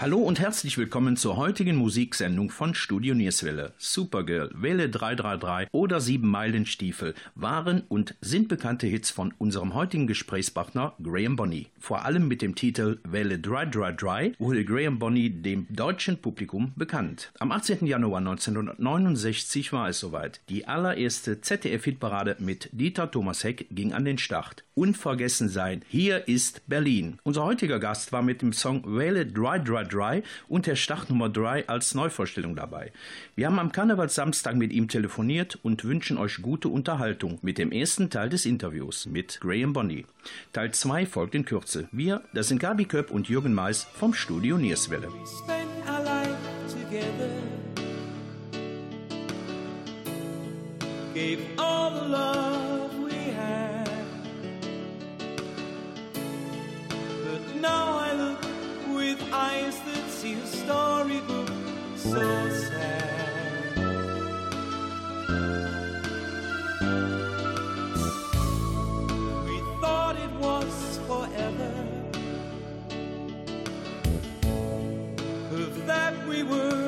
Hallo 0.00 0.16
und 0.16 0.40
herzlich 0.40 0.78
willkommen 0.78 1.18
zur 1.18 1.36
heutigen 1.36 1.76
Musiksendung 1.76 2.48
von 2.48 2.72
Studio 2.72 3.14
Nierswelle. 3.14 3.74
Supergirl, 3.76 4.50
Welle 4.54 4.88
333 4.88 5.68
oder 5.72 6.00
Sieben 6.00 6.30
Meilen 6.30 6.64
Stiefel 6.64 7.12
waren 7.34 7.82
und 7.86 8.14
sind 8.22 8.48
bekannte 8.48 8.86
Hits 8.86 9.10
von 9.10 9.34
unserem 9.36 9.74
heutigen 9.74 10.06
Gesprächspartner 10.06 10.94
Graham 11.02 11.36
Bonney. 11.36 11.66
Vor 11.78 12.06
allem 12.06 12.28
mit 12.28 12.40
dem 12.40 12.54
Titel 12.54 12.98
Welle 13.04 13.38
Dry 13.38 13.70
Dry 13.70 13.94
Dry 13.94 14.32
wurde 14.38 14.64
Graham 14.64 14.98
Bonney 14.98 15.28
dem 15.28 15.66
deutschen 15.68 16.16
Publikum 16.16 16.72
bekannt. 16.76 17.30
Am 17.38 17.52
18. 17.52 17.84
Januar 17.84 18.20
1969 18.20 19.70
war 19.74 19.90
es 19.90 20.00
soweit. 20.00 20.40
Die 20.48 20.66
allererste 20.66 21.42
ZDF-Hitparade 21.42 22.36
mit 22.38 22.70
Dieter 22.72 23.10
Thomas 23.10 23.44
Heck 23.44 23.66
ging 23.70 23.92
an 23.92 24.06
den 24.06 24.16
Start. 24.16 24.64
Unvergessen 24.72 25.50
sein, 25.50 25.82
hier 25.88 26.26
ist 26.26 26.66
Berlin. 26.66 27.18
Unser 27.22 27.44
heutiger 27.44 27.78
Gast 27.78 28.12
war 28.12 28.22
mit 28.22 28.40
dem 28.40 28.54
Song 28.54 28.82
Welle 28.86 29.26
Dry 29.26 29.62
Dry 29.90 30.00
Dry 30.00 30.22
und 30.48 30.66
der 30.66 30.76
Startnummer 30.76 31.28
3 31.28 31.68
als 31.68 31.94
Neuvorstellung 31.94 32.56
dabei. 32.56 32.92
Wir 33.36 33.46
haben 33.46 33.58
am 33.58 33.72
Karnevalssamstag 33.72 34.56
mit 34.56 34.72
ihm 34.72 34.88
telefoniert 34.88 35.58
und 35.62 35.84
wünschen 35.84 36.18
euch 36.18 36.40
gute 36.42 36.68
Unterhaltung 36.68 37.38
mit 37.42 37.58
dem 37.58 37.72
ersten 37.72 38.10
Teil 38.10 38.28
des 38.28 38.46
Interviews 38.46 39.06
mit 39.06 39.40
Graham 39.40 39.72
Bonney. 39.72 40.06
Teil 40.52 40.72
2 40.72 41.06
folgt 41.06 41.34
in 41.34 41.44
Kürze. 41.44 41.88
Wir, 41.92 42.22
das 42.32 42.48
sind 42.48 42.60
Gabi 42.60 42.84
Köpp 42.84 43.10
und 43.10 43.28
Jürgen 43.28 43.54
Mais 43.54 43.84
vom 43.84 44.14
Studio 44.14 44.56
Nierswelle. 44.56 45.08
Gave 51.12 51.40
all 51.58 51.90
the 51.90 52.08
love 52.08 53.02
we 53.02 53.12
had. 53.12 53.90
But 57.24 57.56
now 57.60 57.98
I 57.98 58.09
with 59.10 59.32
eyes 59.32 59.76
that 59.80 60.08
see 60.08 60.34
a 60.34 60.46
storybook 60.46 61.48
so 61.96 62.48
sad. 62.68 63.76
We 69.46 69.56
thought 69.80 70.16
it 70.26 70.32
was 70.46 71.00
forever. 71.08 71.72
That 75.86 76.14
we 76.28 76.44
were 76.44 76.79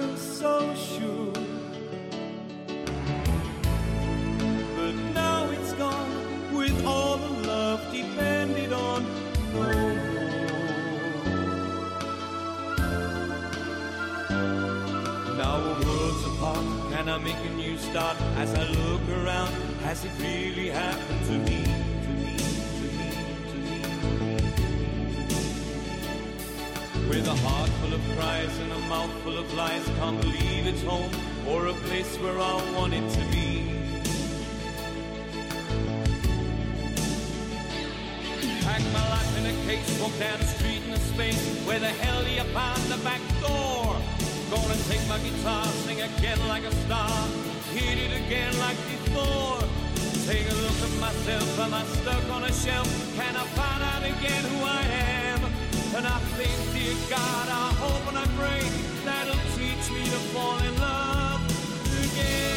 a 17.30 17.50
new 17.54 17.78
start? 17.78 18.16
As 18.36 18.52
I 18.54 18.64
look 18.64 19.00
around, 19.08 19.52
has 19.84 20.04
it 20.04 20.10
really 20.18 20.70
happened 20.70 21.24
to 21.26 21.38
me? 21.38 21.62
To 21.62 21.68
me, 22.18 22.36
to 22.36 22.88
me, 22.88 23.04
to 23.50 23.56
me. 26.98 27.08
With 27.08 27.28
a 27.28 27.34
heart 27.46 27.70
full 27.80 27.94
of 27.94 28.00
cries 28.16 28.58
and 28.58 28.72
a 28.72 28.78
mouth 28.88 29.12
full 29.22 29.38
of 29.38 29.52
lies, 29.54 29.84
can't 29.98 30.20
believe 30.20 30.66
it's 30.66 30.82
home 30.82 31.10
or 31.48 31.66
a 31.66 31.74
place 31.86 32.16
where 32.18 32.38
I 32.38 32.54
want 32.74 32.94
it 32.94 33.08
to 33.10 33.20
be. 33.30 33.70
Pack 38.64 38.82
my 38.92 39.08
life 39.10 39.38
in 39.38 39.46
a 39.46 39.52
case, 39.66 40.00
walk 40.00 40.18
down 40.18 40.38
the 40.40 40.46
street 40.46 40.82
in 40.86 40.92
a 40.92 40.98
space. 40.98 41.40
Where 41.66 41.78
the 41.78 41.88
hell 41.88 42.26
you 42.26 42.42
find 42.52 42.82
the 42.90 42.96
back? 43.04 43.21
Gonna 44.72 44.84
take 44.84 45.06
my 45.06 45.18
guitar, 45.18 45.66
sing 45.84 46.00
again 46.00 46.38
like 46.48 46.64
a 46.64 46.72
star, 46.86 47.28
hit 47.74 47.98
it 47.98 48.24
again 48.24 48.58
like 48.58 48.78
before. 48.88 49.60
Take 50.24 50.50
a 50.50 50.54
look 50.64 50.78
at 50.88 50.98
myself, 50.98 51.60
am 51.60 51.74
I 51.74 51.84
stuck 51.84 52.24
on 52.30 52.44
a 52.44 52.52
shelf? 52.52 52.88
Can 53.14 53.36
I 53.36 53.44
find 53.52 53.82
out 53.82 54.02
again 54.02 54.42
who 54.44 54.64
I 54.64 54.80
am? 55.28 55.44
And 55.94 56.06
I 56.06 56.18
think, 56.40 56.56
dear 56.72 56.96
God, 57.10 57.48
I 57.50 57.68
hope 57.84 58.08
and 58.08 58.16
I 58.16 58.24
pray 58.40 58.62
that'll 59.04 59.34
teach 59.58 59.90
me 59.92 60.04
to 60.04 60.20
fall 60.32 60.58
in 60.60 60.80
love 60.80 61.42
again. 62.04 62.51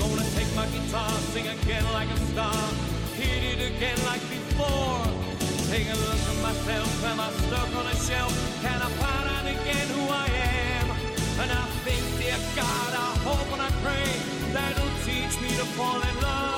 Gonna 0.00 0.24
take 0.36 0.50
my 0.54 0.66
guitar, 0.68 1.10
sing 1.32 1.48
again 1.48 1.84
like 1.92 2.08
a 2.10 2.16
star, 2.32 2.54
hit 3.16 3.42
it 3.42 3.76
again 3.76 3.98
like 4.04 4.22
before. 4.28 5.04
Take 5.70 5.88
a 5.88 5.96
look 5.96 6.22
at 6.30 6.42
myself, 6.42 7.04
am 7.04 7.20
I 7.20 7.30
stuck 7.30 7.70
on 7.76 7.86
a 7.86 7.96
shelf? 7.96 8.32
Can 8.62 8.80
I 8.80 8.90
find 9.00 9.28
out 9.28 9.46
again 9.46 9.88
who 9.88 10.08
I 10.08 10.26
am? 10.26 10.90
And 11.40 11.52
I 11.52 11.66
think, 11.84 12.02
dear 12.18 12.38
God, 12.56 12.92
I 12.94 13.10
hope 13.24 13.52
and 13.52 13.62
I 13.62 13.70
pray 13.84 14.10
that'll 14.52 14.92
teach 15.04 15.40
me 15.40 15.48
to 15.56 15.66
fall 15.76 16.00
in 16.00 16.20
love 16.22 16.57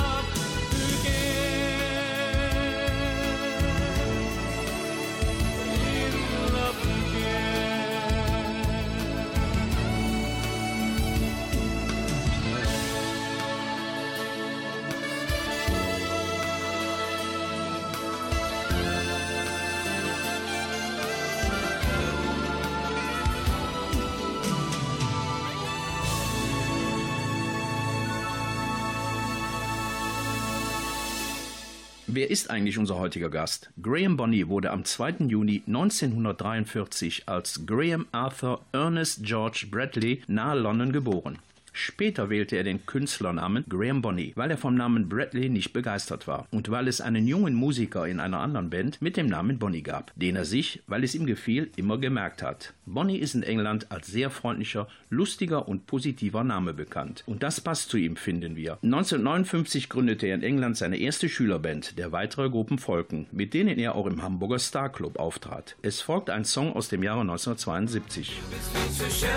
Wer 32.13 32.29
ist 32.29 32.51
eigentlich 32.51 32.77
unser 32.77 32.99
heutiger 32.99 33.31
Gast? 33.31 33.71
Graham 33.81 34.17
Bonney 34.17 34.49
wurde 34.49 34.73
am 34.73 34.85
2. 34.85 35.27
Juni 35.29 35.63
1943 35.69 37.29
als 37.29 37.65
Graham 37.67 38.07
Arthur 38.11 38.63
Ernest 38.73 39.23
George 39.23 39.69
Bradley 39.71 40.21
nahe 40.27 40.59
London 40.59 40.91
geboren. 40.91 41.39
Später 41.81 42.29
wählte 42.29 42.57
er 42.57 42.63
den 42.63 42.85
Künstlernamen 42.85 43.65
Graham 43.67 44.03
Bonney, 44.03 44.33
weil 44.37 44.51
er 44.51 44.59
vom 44.59 44.75
Namen 44.75 45.09
Bradley 45.09 45.49
nicht 45.49 45.73
begeistert 45.73 46.29
war 46.29 46.47
und 46.51 46.71
weil 46.71 46.89
es 46.89 47.01
einen 47.01 47.27
jungen 47.27 47.55
Musiker 47.55 48.07
in 48.07 48.21
einer 48.21 48.41
anderen 48.41 48.69
Band 48.69 49.01
mit 49.01 49.17
dem 49.17 49.29
Namen 49.29 49.59
Bonney 49.59 49.81
gab, 49.81 50.13
den 50.15 50.37
er 50.37 50.45
sich, 50.45 50.83
weil 50.87 51.05
es 51.05 51.15
ihm 51.15 51.25
gefiel, 51.25 51.71
immer 51.77 51.97
gemerkt 51.97 52.43
hat. 52.43 52.75
Bonney 52.85 53.17
ist 53.17 53.35
in 53.35 53.43
England 53.43 53.91
als 53.91 54.09
sehr 54.09 54.29
freundlicher, 54.29 54.89
lustiger 55.09 55.69
und 55.69 55.87
positiver 55.87 56.45
Name 56.45 56.75
bekannt. 56.75 57.25
Und 57.27 57.43
das 57.43 57.63
passt 57.63 57.89
zu 57.89 57.97
ihm, 57.97 58.17
finden 58.17 58.57
wir. 58.57 58.73
1959 58.83 59.89
gründete 59.89 60.27
er 60.27 60.35
in 60.35 60.43
England 60.43 60.77
seine 60.77 60.99
erste 60.99 61.31
Schülerband, 61.31 61.99
der 61.99 62.13
weitere 62.13 62.51
Gruppen 62.51 62.79
folgten, 62.79 63.27
mit 63.33 63.55
denen 63.55 63.79
er 63.79 63.95
auch 63.95 64.07
im 64.07 64.23
Hamburger 64.23 64.59
Star 64.59 64.93
Club 64.93 65.19
auftrat. 65.19 65.77
Es 65.81 66.03
folgt 66.03 66.29
ein 66.29 66.45
Song 66.45 66.75
aus 66.75 66.91
dem 66.91 67.03
Jahre 67.03 67.23
1972. 67.23 68.39
Du 68.39 68.55
bist 68.55 68.77
viel 68.77 69.09
zu 69.09 69.25
schön, 69.25 69.31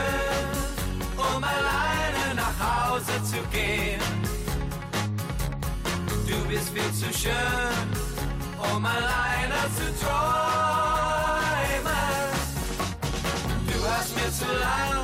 um 1.15 1.41
alleine 1.41 2.02
nach 2.43 2.89
Hause 2.89 3.15
zu 3.23 3.41
gehen. 3.51 4.01
Du 6.27 6.37
bist 6.49 6.69
viel 6.69 6.91
zu 6.93 7.09
schön, 7.17 7.87
um 8.71 8.85
alleine 8.85 9.59
zu 9.77 9.87
träumen. 10.03 10.23
Du 13.69 13.77
hast 13.89 14.15
mir 14.15 14.31
zu 14.41 14.49
lang 14.67 14.99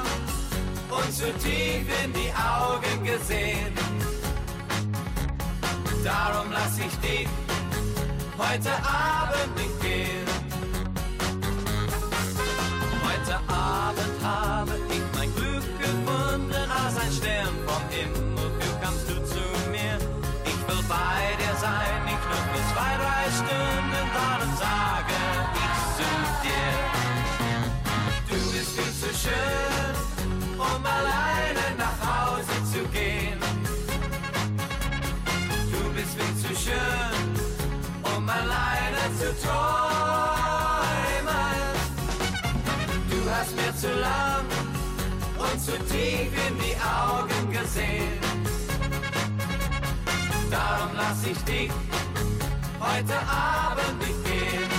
und 0.97 1.13
zu 1.13 1.27
tief 1.43 1.85
in 2.03 2.13
die 2.13 2.31
Augen 2.33 3.03
gesehen. 3.03 3.73
Darum 6.03 6.51
lass 6.51 6.77
ich 6.77 6.95
dich 7.07 7.27
heute 8.37 8.71
Abend 8.83 9.55
nicht 9.55 9.81
gehen. 9.81 10.27
Heute 13.03 13.35
Abend 13.47 14.23
habe 14.23 14.78
tief 45.89 46.31
in 46.47 46.55
die 46.59 46.75
Augen 46.79 47.51
gesehen. 47.51 48.19
Darum 50.51 50.91
lass 50.95 51.25
ich 51.25 51.37
dich 51.43 51.71
heute 52.79 53.17
Abend 53.27 53.99
nicht 53.99 54.23
gehen. 54.25 54.69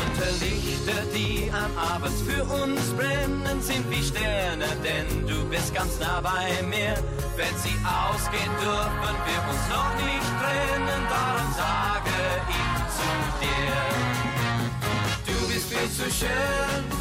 Unter 0.00 0.30
Lichter, 0.44 1.02
die 1.14 1.50
am 1.52 1.72
Abend 1.94 2.16
für 2.26 2.42
uns 2.44 2.92
brennen, 2.94 3.60
sind 3.60 3.88
wie 3.90 4.02
Sterne, 4.02 4.66
denn 4.82 5.26
du 5.26 5.44
bist 5.48 5.74
ganz 5.74 5.98
nah 6.00 6.20
bei 6.20 6.62
mir. 6.66 6.94
Wenn 7.36 7.54
sie 7.64 7.76
ausgehen, 7.86 8.52
dürfen 8.60 9.16
wir 9.28 9.40
uns 9.50 9.64
noch 9.74 9.94
nicht 10.04 10.30
trennen, 10.40 11.02
darum 11.08 11.48
sage 11.54 12.18
ich 12.58 12.74
zu 12.98 13.08
dir. 13.42 13.78
Du 15.26 15.36
bist 15.48 15.66
viel 15.72 15.90
zu 15.90 16.10
schön, 16.10 16.97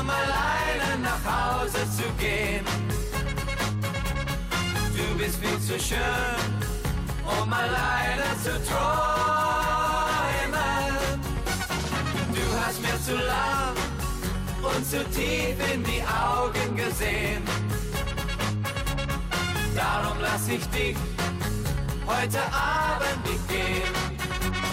um 0.00 0.10
alleine 0.10 0.98
nach 1.02 1.24
Hause 1.24 1.78
zu 1.96 2.04
gehen. 2.18 2.64
Du 4.96 5.18
bist 5.18 5.36
viel 5.42 5.60
zu 5.60 5.78
schön, 5.82 6.52
um 7.24 7.52
alleine 7.52 8.24
zu 8.42 8.52
träumen. 8.68 9.86
Du 12.34 12.44
hast 12.60 12.80
mir 12.80 12.98
zu 13.04 13.14
lang 13.14 13.76
und 14.62 14.84
zu 14.86 15.04
tief 15.10 15.56
in 15.72 15.82
die 15.84 16.02
Augen 16.02 16.76
gesehen. 16.76 17.42
Darum 19.74 20.18
lass 20.20 20.48
ich 20.48 20.64
dich 20.70 20.96
heute 22.06 22.40
Abend 22.52 23.24
nicht 23.28 23.48
gehen. 23.48 23.92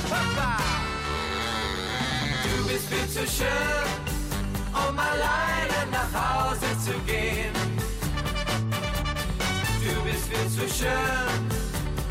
Papa! 0.09 0.57
Du 2.43 2.67
bist 2.67 2.87
viel 2.87 3.07
zu 3.09 3.27
schön, 3.29 4.02
um 4.73 4.97
alleine 4.99 5.79
nach 5.91 6.11
Hause 6.13 6.67
zu 6.83 6.93
gehen. 7.05 7.53
Du 9.83 9.93
bist 10.03 10.25
viel 10.27 10.47
zu 10.49 10.67
schön, 10.73 11.41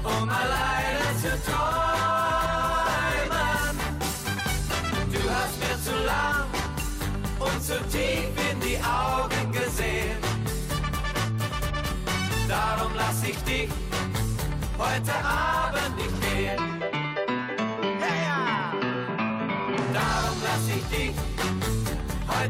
um 0.04 0.28
alleine 0.28 1.06
zu 1.20 1.30
träumen. 1.46 2.52
Du 5.12 5.20
hast 5.30 5.58
mir 5.58 5.76
zu 5.82 5.94
lang 6.04 6.46
und 7.38 7.62
zu 7.62 7.76
tief 7.90 8.32
in 8.50 8.60
die 8.60 8.78
Augen 8.78 9.52
gesehen. 9.52 10.18
Darum 12.48 12.92
lass 12.96 13.22
ich 13.24 13.38
dich 13.44 13.70
heute 14.78 15.14
Abend 15.24 15.96
nicht 15.96 16.20
gehen. 16.20 16.81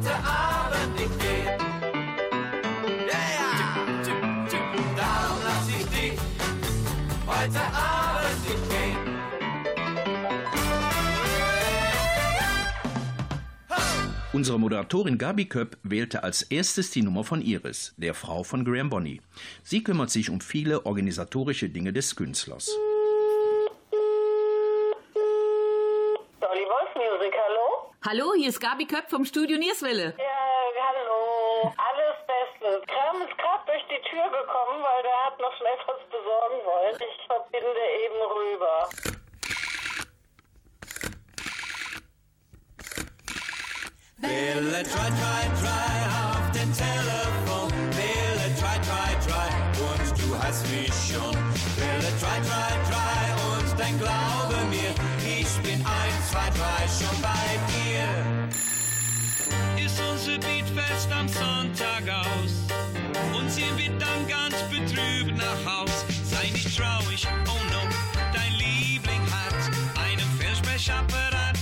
Heute 0.03 0.15
Abend 0.25 0.99
nicht 0.99 1.19
gehen. 1.21 1.49
Yeah! 3.07 3.63
Darum 4.97 5.39
lass 5.45 5.69
ich 5.69 5.87
dich 5.87 6.19
heute 7.27 7.61
Abend 7.61 8.49
nicht 8.49 8.71
gehen. 8.71 8.97
Unsere 14.33 14.59
Moderatorin 14.59 15.19
Gabi 15.19 15.45
Köpp 15.45 15.77
wählte 15.83 16.25
als 16.25 16.43
erstes 16.43 16.91
die 16.91 17.03
Nummer 17.03 17.23
von 17.23 17.43
Iris, 17.43 17.95
der 17.99 18.15
Frau 18.15 18.43
von 18.43 18.65
Graham 18.65 18.89
Bonney. 18.89 19.21
Sie 19.63 19.85
kümmert 19.85 20.11
sich 20.11 20.31
um 20.31 20.41
viele 20.41 20.87
organisatorische 20.87 21.69
Dinge 21.69 21.93
des 21.93 22.17
Künstlers. 22.17 22.71
Hallo? 28.05 28.35
Hier 28.37 28.49
ist 28.49 28.61
Gabi 28.61 28.87
Köpp 28.87 29.11
vom 29.11 29.25
Studio 29.25 29.59
Nierswelle. 29.59 30.15
Ja, 30.19 30.85
hallo. 30.89 31.73
Alles 31.77 32.17
Beste. 32.27 32.83
Kram 32.87 33.23
ist 33.23 33.37
gerade 33.39 33.65
durch 33.67 33.83
die 33.91 34.03
Tür 34.09 34.25
gekommen, 34.25 34.83
weil 34.83 35.03
der 35.03 35.25
hat 35.27 35.39
noch 35.41 35.57
schnell 35.57 35.79
was 35.87 36.03
besorgen 36.11 36.61
wollen. 36.65 36.97
Ich 36.97 37.27
verbinde 37.27 37.81
eben 38.05 38.21
rüber. 38.37 38.89
Wille, 44.19 44.83
try, 44.85 45.09
try, 45.11 45.51
try 45.61 45.72
am 61.23 61.29
Sonntag 61.29 62.03
aus. 62.09 62.53
Und 63.37 63.51
sie 63.51 63.67
wird 63.77 64.01
dann 64.01 64.27
ganz 64.27 64.57
betrübt 64.71 65.37
nach 65.37 65.65
Haus. 65.65 66.05
Sei 66.25 66.51
nicht 66.51 66.77
traurig, 66.77 67.27
oh 67.47 67.65
no, 67.71 67.83
dein 68.33 68.53
Liebling 68.53 69.23
hat 69.31 69.55
einen 70.05 70.29
Versprechapparat. 70.39 71.57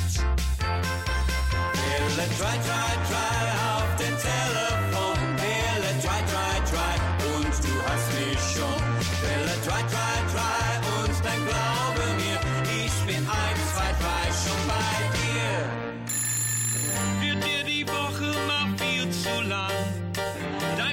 Wille, 1.74 2.26
try, 2.38 2.56
try, 2.56 2.58
try 2.64 2.79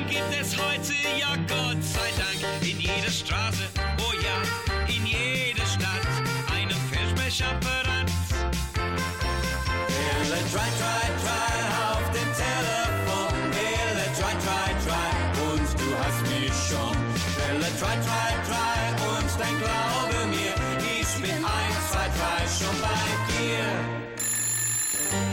gibt 0.08 0.34
es 0.40 0.56
heute, 0.58 0.94
ja 1.20 1.36
Gott 1.48 1.84
sei 1.84 2.10
Dank, 2.18 2.40
in 2.62 2.80
jeder 2.80 3.12
Straße, 3.12 3.64
oh 4.00 4.14
ja, 4.24 4.38
in 4.88 5.06
jeder 5.06 5.66
Stadt 5.66 6.08
einen 6.56 6.78
Versprechapparat. 6.92 8.10
Wille, 9.88 10.40
try, 10.52 10.70
try, 10.80 11.06
try 11.24 11.56
auf 11.92 12.08
dem 12.16 12.30
Telefon. 12.44 13.34
Wille, 13.52 14.08
try, 14.18 14.34
try, 14.46 14.70
try 14.86 15.10
und 15.52 15.68
du 15.80 15.88
hast 16.02 16.22
mich 16.32 16.56
schon. 16.70 16.96
Wille, 17.38 17.70
try, 17.80 17.96
try, 18.08 18.32
try 18.48 18.80
und 19.12 19.30
dann 19.40 19.56
glaube 19.60 20.20
mir, 20.30 20.56
ich 21.00 21.12
bin 21.22 21.44
ein, 21.44 21.74
zwei, 21.92 22.08
drei 22.18 22.42
schon 22.48 22.76
bei 22.82 23.06
dir. 23.34 23.68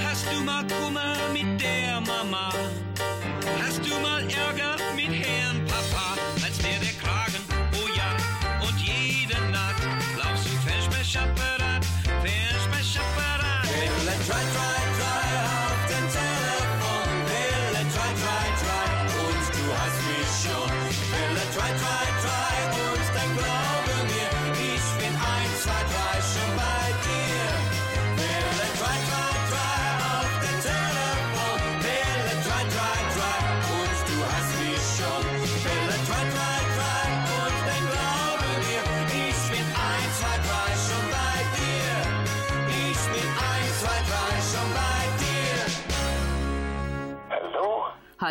Hast 0.04 0.26
du 0.33 0.40
mal 0.40 0.64
Kummer 0.66 1.14
mit 1.33 1.61
der 1.61 2.00
Mama? 2.00 2.74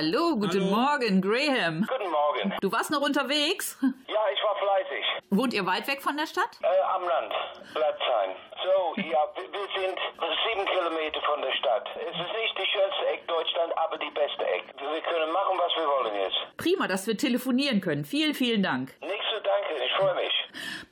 Hallo? 0.03 0.31
Hallo, 0.31 0.35
guten 0.35 0.69
Morgen, 0.69 1.21
Graham. 1.21 1.87
Guten 1.87 2.11
Morgen. 2.11 2.53
Du 2.59 2.71
warst 2.73 2.91
noch 2.91 2.99
unterwegs? 2.99 3.77
Ja, 3.81 4.19
ich 4.33 4.43
war 4.43 4.55
fleißig. 4.57 5.05
Wohnt 5.29 5.53
ihr 5.53 5.65
weit 5.65 5.87
weg 5.87 6.01
von 6.01 6.17
der 6.17 6.27
Stadt? 6.27 6.59
Äh, 6.61 6.65
am 6.93 7.03
Land. 7.07 7.33
Blatzheim. 7.73 8.31
So, 8.63 9.01
ja, 9.01 9.19
wir, 9.35 9.67
sind 9.75 9.99
sieben 10.47 10.65
Kilometer 10.65 11.19
von 11.25 11.41
der 11.41 11.51
Stadt. 11.51 11.85
Es 11.95 12.15
ist 12.15 12.33
nicht 12.33 12.55
die 12.57 12.69
schönste 12.71 13.05
Eck 13.11 13.27
Deutschland, 13.27 13.77
aber 13.77 13.97
die 13.97 14.09
beste 14.11 14.45
Eck. 14.45 14.63
Wir 14.79 15.01
können 15.01 15.33
machen, 15.33 15.59
was 15.59 15.75
wir 15.75 15.85
wollen 15.85 16.15
jetzt. 16.15 16.57
Prima, 16.57 16.87
dass 16.87 17.05
wir 17.05 17.17
telefonieren 17.17 17.81
können. 17.81 18.05
Vielen, 18.05 18.33
vielen 18.33 18.63
Dank. 18.63 18.93
Nichts 19.01 19.25
zu 19.35 19.41
danken, 19.43 19.83
ich 19.85 19.91
freue 19.93 20.15
mich. 20.15 20.33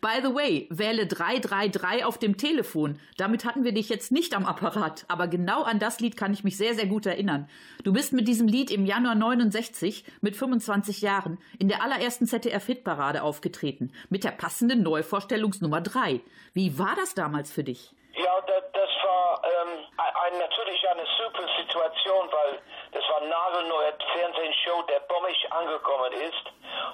By 0.01 0.19
the 0.21 0.33
way, 0.33 0.67
wähle 0.71 1.05
333 1.05 2.03
auf 2.03 2.17
dem 2.17 2.35
Telefon. 2.35 2.99
Damit 3.17 3.45
hatten 3.45 3.63
wir 3.63 3.71
dich 3.71 3.87
jetzt 3.87 4.11
nicht 4.11 4.35
am 4.35 4.45
Apparat. 4.45 5.05
Aber 5.07 5.27
genau 5.27 5.63
an 5.63 5.79
das 5.79 5.99
Lied 5.99 6.17
kann 6.17 6.33
ich 6.33 6.43
mich 6.43 6.57
sehr, 6.57 6.73
sehr 6.73 6.87
gut 6.87 7.05
erinnern. 7.05 7.47
Du 7.83 7.93
bist 7.93 8.11
mit 8.11 8.27
diesem 8.27 8.47
Lied 8.47 8.71
im 8.71 8.85
Januar 8.85 9.15
69 9.15 10.03
mit 10.21 10.35
25 10.35 11.01
Jahren 11.01 11.37
in 11.59 11.67
der 11.67 11.83
allerersten 11.83 12.25
ZDF-Hitparade 12.25 13.21
aufgetreten. 13.21 13.91
Mit 14.09 14.23
der 14.23 14.31
passenden 14.31 14.81
Neuvorstellungsnummer 14.81 15.81
3. 15.81 16.21
Wie 16.53 16.79
war 16.79 16.95
das 16.95 17.13
damals 17.13 17.51
für 17.51 17.60
dich? 17.63 17.91
Ja, 18.13 18.41
das, 18.41 18.89
war 19.03 19.41
ähm, 19.43 19.87
ein, 19.97 20.37
natürlich 20.37 20.89
eine 20.89 21.05
super 21.17 21.47
Situation, 21.57 22.29
weil 22.31 22.61
das 22.91 23.03
war 23.09 23.21
nagelneue 23.21 23.93
Fernsehshow, 24.13 24.81
der 24.83 24.99
bombig 25.01 25.47
angekommen 25.49 26.11
ist. 26.13 26.43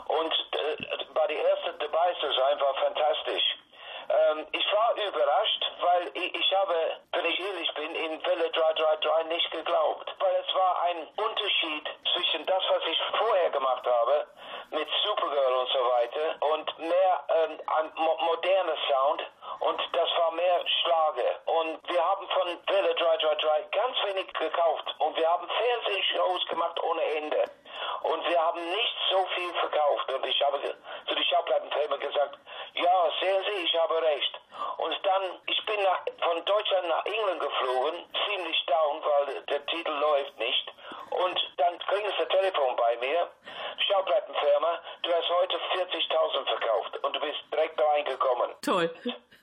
Und 0.07 0.33
äh, 0.53 1.05
bei 1.13 1.27
der 1.27 1.43
ersten 1.49 1.79
dabei 1.79 2.13
zu 2.21 2.31
sein, 2.33 2.59
war 2.61 2.73
fantastisch. 2.75 3.57
Ähm, 4.09 4.47
ich 4.51 4.65
war 4.73 4.95
überrascht, 4.95 5.71
weil 5.81 6.11
ich, 6.13 6.33
ich, 6.33 6.53
habe, 6.55 6.97
wenn 7.11 7.25
ich 7.25 7.39
ehrlich 7.39 7.73
bin, 7.73 7.95
in 7.95 8.25
Welle 8.25 8.49
333 8.51 9.27
nicht 9.27 9.51
geglaubt. 9.51 10.15
Weil 10.19 10.35
es 10.47 10.55
war 10.55 10.81
ein 10.83 11.07
Unterschied 11.17 11.89
zwischen 12.13 12.45
das, 12.45 12.63
was 12.69 12.83
ich 12.89 12.97
vorher 13.17 13.49
gemacht 13.49 13.85
habe, 13.85 14.27
mit 14.71 14.87
Supergirl 15.03 15.53
und 15.53 15.69
so 15.69 15.79
weiter, 15.79 16.35
und 16.53 16.79
mehr 16.79 17.25
ähm, 17.29 17.59
ein 17.67 17.91
mo 17.95 18.17
moderner 18.21 18.77
Sound. 18.89 19.23
Und 19.59 19.81
das 19.91 20.09
war 20.17 20.31
mehr 20.31 20.61
Schlager. 20.81 21.39
Und 21.45 21.89
wir 21.89 22.03
haben 22.03 22.27
von 22.29 22.47
Welle 22.67 22.95
333 22.95 23.71
ganz 23.71 23.97
wenig 24.05 24.33
gekauft. 24.33 24.95
Und 24.99 25.17
wir 25.17 25.27
haben 25.29 25.47
Fernsehshows 25.49 26.45
gemacht 26.47 26.79
ohne 26.83 27.03
Ende. 27.03 27.43
Und 28.03 28.27
wir 28.27 28.39
haben 28.41 28.69
nicht 28.71 28.95
so 29.09 29.25
viel 29.35 29.53
verkauft. 29.53 30.11
Und 30.11 30.25
ich 30.25 30.41
habe 30.43 30.59
zu 31.07 31.15
den 31.15 31.23
Schauplattenfirma 31.23 31.97
gesagt, 31.97 32.37
ja, 32.73 33.11
sehen 33.21 33.43
Sie, 33.45 33.63
ich 33.63 33.75
habe 33.79 34.01
recht. 34.01 34.39
Und 34.77 34.99
dann, 35.03 35.39
ich 35.47 35.65
bin 35.65 35.81
nach, 35.83 35.99
von 36.21 36.45
Deutschland 36.45 36.87
nach 36.87 37.05
England 37.05 37.39
geflogen, 37.39 38.05
ziemlich 38.25 38.65
down, 38.65 39.03
weil 39.03 39.41
der 39.43 39.65
Titel 39.67 39.91
läuft 39.91 40.37
nicht. 40.37 40.73
Und 41.09 41.53
dann 41.57 41.79
kriegen 41.79 42.09
sie 42.11 42.25
das 42.25 42.27
Telefon 42.29 42.75
bei 42.75 42.97
mir, 42.97 43.29
Schauplattenfirma, 43.87 44.79
du 45.03 45.13
hast 45.13 45.29
heute 45.29 45.57
40.000 45.57 46.45
verkauft 46.47 47.03
und 47.03 47.15
du 47.15 47.19
bist 47.19 47.39
direkt 47.51 47.79
reingekommen. 47.79 48.51
Toll. 48.61 48.89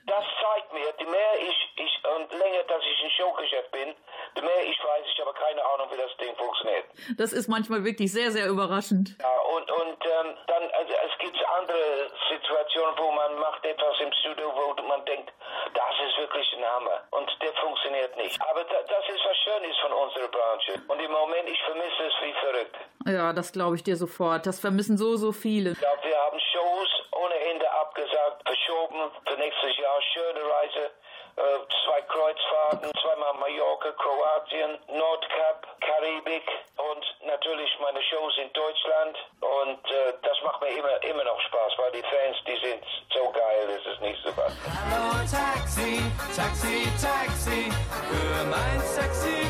Das 0.07 0.23
zeigt 0.39 0.71
mir, 0.71 0.93
je 0.99 1.05
mehr 1.05 1.33
ich, 1.41 1.73
ich 1.77 1.95
und 2.15 2.31
länger, 2.31 2.63
dass 2.67 2.83
ich 2.83 3.03
im 3.03 3.09
Showgeschäft 3.09 3.71
bin, 3.71 3.95
je 4.35 4.41
mehr 4.41 4.63
ich 4.63 4.77
weiß, 4.77 5.05
ich 5.11 5.19
habe 5.19 5.33
keine 5.33 5.63
Ahnung, 5.65 5.87
wie 5.91 5.97
das 5.97 6.15
Ding 6.17 6.35
funktioniert. 6.35 6.85
Das 7.17 7.33
ist 7.33 7.47
manchmal 7.47 7.83
wirklich 7.83 8.11
sehr, 8.11 8.31
sehr 8.31 8.47
überraschend. 8.47 9.17
Ja, 9.19 9.37
und, 9.55 9.69
und 9.71 9.97
ähm, 10.05 10.37
dann, 10.47 10.63
also, 10.77 10.93
es 10.93 11.17
gibt 11.17 11.37
andere 11.57 12.11
Situationen, 12.29 12.93
wo 12.97 13.11
man 13.11 13.39
macht 13.39 13.65
etwas 13.65 13.99
im 13.99 14.11
Studio, 14.21 14.53
wo 14.53 14.81
man 14.83 15.03
denkt, 15.05 15.33
das 15.73 15.95
ist 16.07 16.17
wirklich 16.17 16.47
ein 16.53 16.63
Hammer. 16.63 17.01
Und 17.11 17.29
der 17.41 17.53
funktioniert 17.53 18.15
nicht. 18.17 18.39
Aber 18.41 18.63
da, 18.63 18.77
das 18.85 19.05
ist 19.09 19.21
was 19.25 19.37
Schönes 19.37 19.77
von 19.81 19.91
unserer 19.93 20.27
Branche. 20.27 20.73
Und 20.87 20.99
im 21.01 21.11
Moment, 21.11 21.49
ich 21.49 21.61
vermisse 21.63 22.03
es 22.05 22.13
wie 22.21 22.33
verrückt. 22.33 22.75
Ja, 23.07 23.33
das 23.33 23.51
glaube 23.51 23.75
ich 23.75 23.83
dir 23.83 23.95
sofort. 24.05 24.45
Das 24.45 24.59
vermissen 24.59 24.97
so, 24.97 25.17
so 25.17 25.31
viele. 25.31 25.71
Ja, 25.81 25.93
wir 26.03 26.17
haben 26.25 26.39
Shows 26.53 26.91
ohne 27.11 27.35
Ende 27.51 27.69
abgesagt, 27.71 28.41
verschoben 28.45 28.99
für 29.27 29.37
nächstes 29.37 29.77
Jahr. 29.77 29.99
Schöne 30.13 30.41
Reise. 30.41 30.91
Äh, 31.37 31.41
zwei 31.83 32.01
Kreuzfahrten, 32.03 32.89
zweimal 33.01 33.33
Mallorca, 33.33 33.91
Kroatien, 33.91 34.79
Nordkap, 34.87 35.67
Karibik 35.81 36.47
und 36.77 37.03
natürlich 37.27 37.69
meine 37.81 38.01
Shows 38.03 38.33
in 38.37 38.49
Deutschland. 38.53 39.17
Und 39.41 39.83
äh, 39.91 40.13
das 40.21 40.37
macht 40.45 40.61
mir 40.61 40.69
immer, 40.69 40.95
immer 41.03 41.25
noch 41.25 41.41
Spaß, 41.41 41.73
weil 41.77 41.91
die 41.91 42.03
Fans, 42.07 42.37
die 42.47 42.55
sind 42.65 42.81
so 43.13 43.29
geil, 43.31 43.67
das 43.67 43.93
ist 43.93 44.01
nicht 44.01 44.19
so 44.23 44.31
was. 44.37 44.53
Hallo 44.63 45.11
Taxi, 45.27 45.99
Taxi, 46.33 46.87
Taxi, 47.03 47.69
für 48.07 48.45
mein 48.45 48.79
sexy 48.79 49.44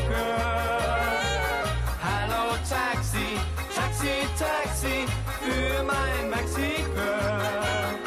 Taxi, 4.38 5.06
für 5.40 5.82
mein 5.82 6.28
Maxi 6.30 6.84
Girl. 6.94 7.98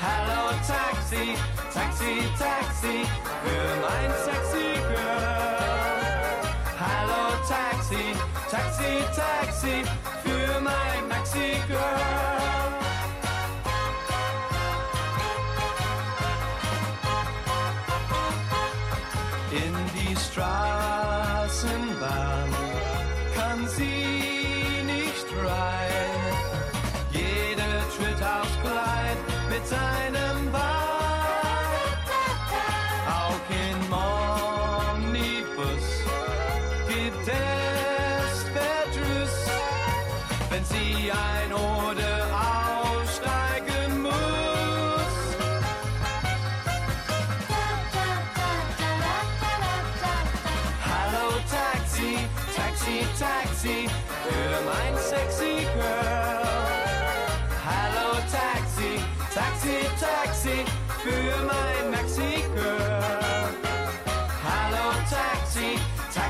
Hallo 0.00 0.54
Taxi, 0.64 1.34
Taxi, 1.74 2.22
Taxi, 2.38 3.04
für 3.42 3.80
mein 3.82 4.10
sexy 4.24 4.69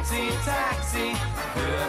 Taxi, 0.00 0.30
Taxi, 0.46 1.79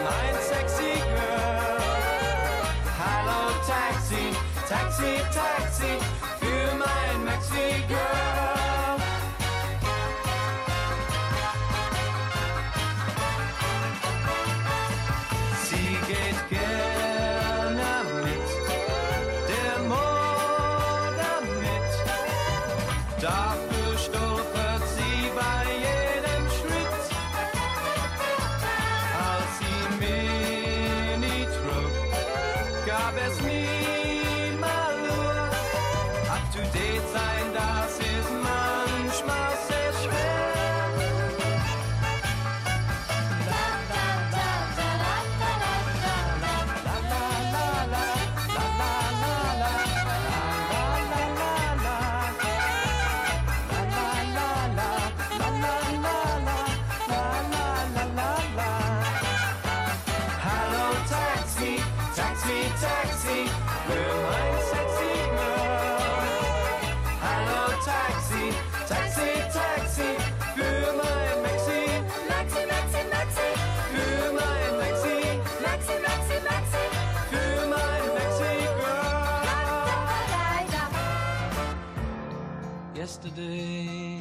Yesterday. 83.42 84.20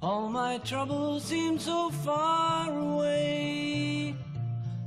All 0.00 0.28
my 0.28 0.58
troubles 0.58 1.24
seem 1.24 1.58
so 1.58 1.90
far 2.04 2.70
away. 2.70 4.14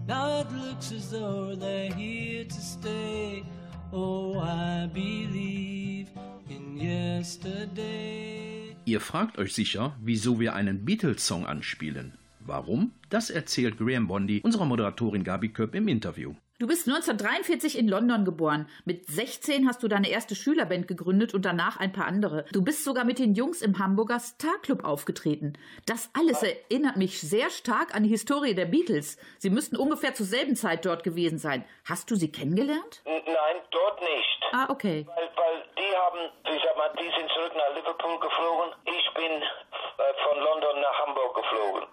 Now 0.08 0.42
it 0.42 0.48
looks 0.52 0.92
as 0.92 1.10
though 1.10 1.56
they're 1.56 1.94
here 1.94 2.46
to 2.46 2.62
stay. 2.62 3.44
Oh, 3.92 4.40
I 4.40 4.88
believe 4.94 6.10
in 6.50 6.78
yesterday. 6.78 8.76
Ihr 8.86 9.00
fragt 9.00 9.38
euch 9.40 9.54
sicher, 9.54 9.96
wieso 10.02 10.40
wir 10.40 10.54
einen 10.54 10.86
Beatles-Song 10.86 11.46
anspielen. 11.46 12.14
Warum? 12.40 12.92
Das 13.10 13.32
erzählt 13.32 13.78
Graham 13.78 14.08
Bondi 14.08 14.42
unserer 14.44 14.66
Moderatorin 14.66 15.24
Gabi 15.24 15.50
Köpp 15.50 15.74
im 15.74 15.88
Interview. 15.88 16.36
Du 16.58 16.68
bist 16.68 16.88
1943 16.88 17.78
in 17.78 17.90
London 17.90 18.24
geboren. 18.24 18.70
Mit 18.86 19.08
16 19.08 19.68
hast 19.68 19.84
du 19.84 19.90
deine 19.90 20.08
erste 20.08 20.36
Schülerband 20.36 20.88
gegründet 20.88 21.34
und 21.34 21.44
danach 21.44 21.82
ein 21.82 21.92
paar 21.92 22.06
andere. 22.06 22.46
Du 22.54 22.64
bist 22.64 22.86
sogar 22.86 23.04
mit 23.04 23.20
den 23.20 23.34
Jungs 23.34 23.62
im 23.62 23.78
Hamburger 23.78 24.22
Star 24.22 24.58
Club 24.62 24.86
aufgetreten. 24.86 25.58
Das 25.86 26.10
alles 26.14 26.44
erinnert 26.44 26.96
mich 26.96 27.20
sehr 27.20 27.50
stark 27.50 27.94
an 27.94 28.04
die 28.04 28.10
Historie 28.10 28.56
der 28.56 28.68
Beatles. 28.68 29.18
Sie 29.38 29.50
müssten 29.50 29.76
ungefähr 29.76 30.14
zur 30.14 30.28
selben 30.28 30.56
Zeit 30.56 30.86
dort 30.86 31.04
gewesen 31.04 31.40
sein. 31.40 31.66
Hast 31.84 32.10
du 32.10 32.16
sie 32.16 32.32
kennengelernt? 32.32 33.02
Nein, 33.04 33.58
dort 33.72 34.00
nicht. 34.00 34.40
Ah, 34.54 34.68
okay. 34.70 35.06
Weil, 35.08 35.30
weil 35.36 35.64
die 35.76 35.98
haben, 35.98 36.32
ich 36.56 36.64
sag 36.64 36.78
mal, 36.78 36.90
die 36.98 37.12
sind 37.20 37.30
zurück 37.32 37.52
nach 37.54 37.76
Liverpool 37.76 38.18
geflogen. 38.22 38.72
Ich 38.86 39.14
bin 39.14 39.32
äh, 39.42 40.14
von 40.24 40.40
London 40.42 40.80
nach 40.80 41.06
Hamburg 41.06 41.36
geflogen. 41.36 41.84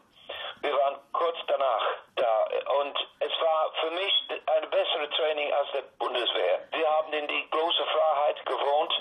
Wir 0.62 0.70
waren 0.70 1.00
kurz 1.10 1.36
danach 1.48 1.82
da 2.14 2.46
für 3.82 3.90
mich 3.90 4.12
eine 4.46 4.66
bessere 4.68 5.10
Training 5.10 5.52
als 5.52 5.68
der 5.72 5.82
Bundeswehr. 5.98 6.62
Wir 6.70 6.88
haben 6.88 7.12
in 7.12 7.26
die 7.26 7.50
große 7.50 7.84
Freiheit 7.90 8.38
gewohnt 8.46 8.94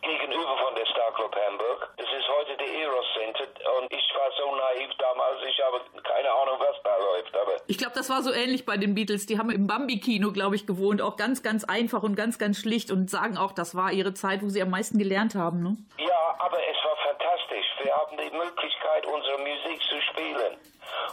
gegenüber 0.00 0.56
von 0.56 0.74
der 0.74 0.86
Star 0.86 1.12
Club 1.14 1.36
Hamburg. 1.36 1.92
Das 1.98 2.08
ist 2.08 2.28
heute 2.28 2.56
die 2.56 2.82
Eros 2.82 3.06
Center 3.14 3.44
und 3.76 3.92
ich 3.92 4.02
war 4.16 4.32
so 4.38 4.56
naiv 4.56 4.90
damals, 4.98 5.38
ich 5.46 5.60
habe 5.60 5.80
keine 6.02 6.30
Ahnung, 6.32 6.56
was 6.58 6.76
da 6.82 6.96
läuft, 6.96 7.36
aber 7.36 7.56
Ich 7.66 7.78
glaube, 7.78 7.92
das 7.94 8.08
war 8.08 8.22
so 8.22 8.32
ähnlich 8.32 8.64
bei 8.64 8.76
den 8.76 8.94
Beatles. 8.94 9.26
Die 9.26 9.38
haben 9.38 9.50
im 9.50 9.66
Bambi-Kino, 9.66 10.32
glaube 10.32 10.56
ich, 10.56 10.66
gewohnt. 10.66 11.02
Auch 11.02 11.16
ganz, 11.16 11.42
ganz 11.42 11.64
einfach 11.64 12.02
und 12.02 12.16
ganz, 12.16 12.38
ganz 12.38 12.58
schlicht 12.58 12.90
und 12.90 13.10
sagen 13.10 13.36
auch, 13.36 13.52
das 13.52 13.76
war 13.76 13.92
ihre 13.92 14.14
Zeit, 14.14 14.42
wo 14.42 14.48
sie 14.48 14.62
am 14.62 14.70
meisten 14.70 14.98
gelernt 14.98 15.34
haben. 15.34 15.62
Ne? 15.62 15.76
Ja, 15.98 16.34
aber 16.38 16.58
es 16.58 16.76
war 16.84 16.96
fantastisch. 16.96 17.66
Wir 17.82 17.94
haben 17.94 18.16
die 18.16 18.36
Möglichkeit, 18.36 19.06
unsere 19.06 19.38
Musik 19.38 19.80
zu 19.88 20.00
spielen. 20.10 20.56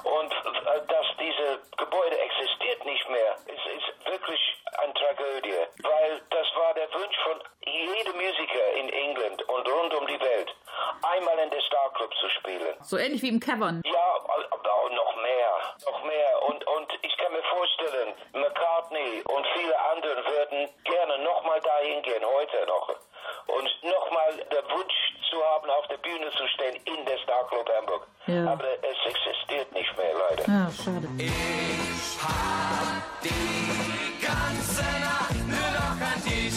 Und 0.04 0.32
äh, 0.32 0.82
dass 0.88 1.08
diese 1.20 1.60
Gebäude 1.78 2.18
existiert 2.18 2.86
nicht 2.86 3.10
mehr, 3.10 3.36
es 3.46 3.62
ist 3.78 4.14
wirklich 4.30 4.56
eine 4.78 4.94
Tragödie. 4.94 5.58
Weil 5.82 6.22
das 6.30 6.48
war 6.56 6.74
der 6.74 6.88
Wunsch 6.94 7.18
von 7.24 7.38
jedem 7.66 8.16
Musiker 8.16 8.72
in 8.78 8.90
England 8.90 9.42
und 9.50 9.68
rund 9.68 9.94
um 9.94 10.08
die 10.08 10.20
Welt, 10.20 10.54
einmal 11.02 11.38
in 11.40 11.50
der 11.50 11.62
Star 11.62 11.92
Club 11.94 12.14
zu 12.22 12.30
spielen. 12.30 12.76
So 12.82 12.98
ähnlich 12.98 13.22
wie 13.22 13.30
im 13.30 13.40
Cavern. 13.40 13.82
Ja, 13.86 14.16
aber 14.26 14.90
noch 14.90 15.16
mehr, 15.22 15.52
noch 15.86 16.04
mehr. 16.04 16.44
Und, 16.48 16.66
und 16.66 16.88
ich 17.02 17.16
kann 17.18 17.32
mir 17.32 17.44
vorstellen, 17.44 18.14
McCartney 18.34 19.22
und 19.26 19.46
viele 19.54 19.80
anderen 19.92 20.24
würden 20.26 20.70
gerne 20.84 21.20
nochmal 21.24 21.60
dahin 21.62 22.02
gehen, 22.02 22.24
heute 22.26 22.66
noch. 22.68 22.90
Und 23.48 23.70
nochmal 23.84 24.34
der 24.52 24.64
Wunsch 24.72 24.96
zu 25.30 25.44
haben, 25.44 25.70
auf 25.70 25.88
der 25.88 25.98
Bühne 25.98 26.32
zu 26.32 26.48
stehen 26.48 26.76
in 26.86 27.06
der 27.06 27.18
Star 27.20 27.48
Club 27.50 27.70
Hamburg. 27.78 28.08
Ja. 28.28 28.54
Aber 28.54 28.66
es 28.82 28.98
existiert 29.06 29.72
nicht 29.74 29.96
mehr, 29.98 30.14
leider. 30.14 30.44
Ja, 30.48 30.70
schade. 30.72 31.08
Ich 31.18 31.69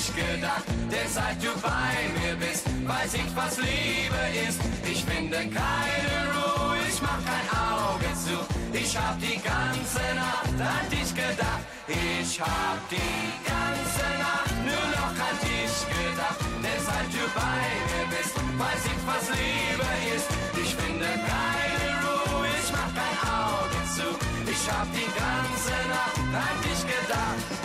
an 0.02 0.14
dich 0.14 0.14
gedacht. 0.14 0.64
Denn 0.90 1.08
seit 1.08 1.42
du 1.42 1.48
bei 1.60 1.94
mir 2.18 2.34
bist, 2.36 2.64
weiß 2.86 3.14
ich, 3.14 3.36
was 3.36 3.56
Liebe 3.58 4.22
ist. 4.48 4.60
Ich 4.90 5.04
finde 5.04 5.36
keine 5.36 6.18
Ruhe, 6.34 6.76
ich 6.88 7.00
mach 7.00 7.20
kein 7.24 7.46
Auge 7.50 8.10
zu. 8.14 8.36
Ich 8.72 8.96
hab 8.96 9.18
die 9.20 9.38
ganze 9.40 10.02
Nacht 10.14 10.58
an 10.58 10.84
dich 10.90 11.14
gedacht. 11.14 11.62
Ich 11.88 12.40
hab 12.40 12.78
die 12.90 13.22
ganze 13.44 14.06
Nacht 14.18 14.54
nur 14.64 14.86
noch 14.96 15.14
an 15.28 15.36
dich 15.42 15.74
gedacht. 15.88 16.40
Denn 16.62 16.80
seit 16.86 17.08
du 17.14 17.24
bei 17.34 17.64
mir 17.88 18.06
bist, 18.12 18.34
weiß 18.58 18.82
ich, 18.92 19.02
was 19.06 19.24
Liebe 19.38 19.88
ist. 20.14 20.28
Ich 20.62 20.74
finde 20.74 21.06
keine 21.06 21.90
Ruhe, 22.04 22.46
ich 22.60 22.70
mach 22.72 22.90
kein 22.98 23.18
Auge 23.28 23.78
zu. 23.94 24.08
Ich 24.50 24.64
hab 24.70 24.88
die 24.92 25.10
ganze 25.22 25.76
Nacht 25.88 26.18
an 26.18 26.56
dich 26.64 26.82
gedacht. 26.86 27.61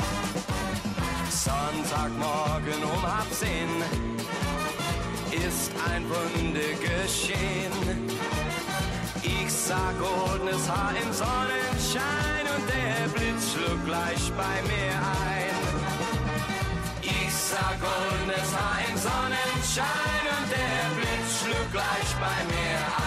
Sonntagmorgen 1.48 2.84
um 2.84 3.02
halb 3.04 3.32
zehn 3.32 3.72
ist 5.32 5.72
ein 5.90 6.04
Wunder 6.10 6.72
geschehen. 6.82 7.72
Ich 9.24 9.54
sah 9.54 9.94
goldenes 9.98 10.70
Haar 10.70 10.94
im 11.02 11.14
Sonnenschein 11.14 12.46
und 12.54 12.64
der 12.68 13.08
Blitz 13.14 13.54
schlug 13.54 13.86
gleich 13.86 14.24
bei 14.36 14.56
mir 14.72 14.96
ein. 15.32 15.58
Ich 17.02 17.34
sah 17.34 17.72
goldenes 17.80 18.50
Haar 18.58 18.80
im 18.90 18.98
Sonnenschein 18.98 20.24
und 20.36 20.48
der 20.52 20.84
Blitz 20.98 21.30
schlug 21.40 21.72
gleich 21.72 22.12
bei 22.20 22.38
mir 22.52 22.78
ein. 22.98 23.07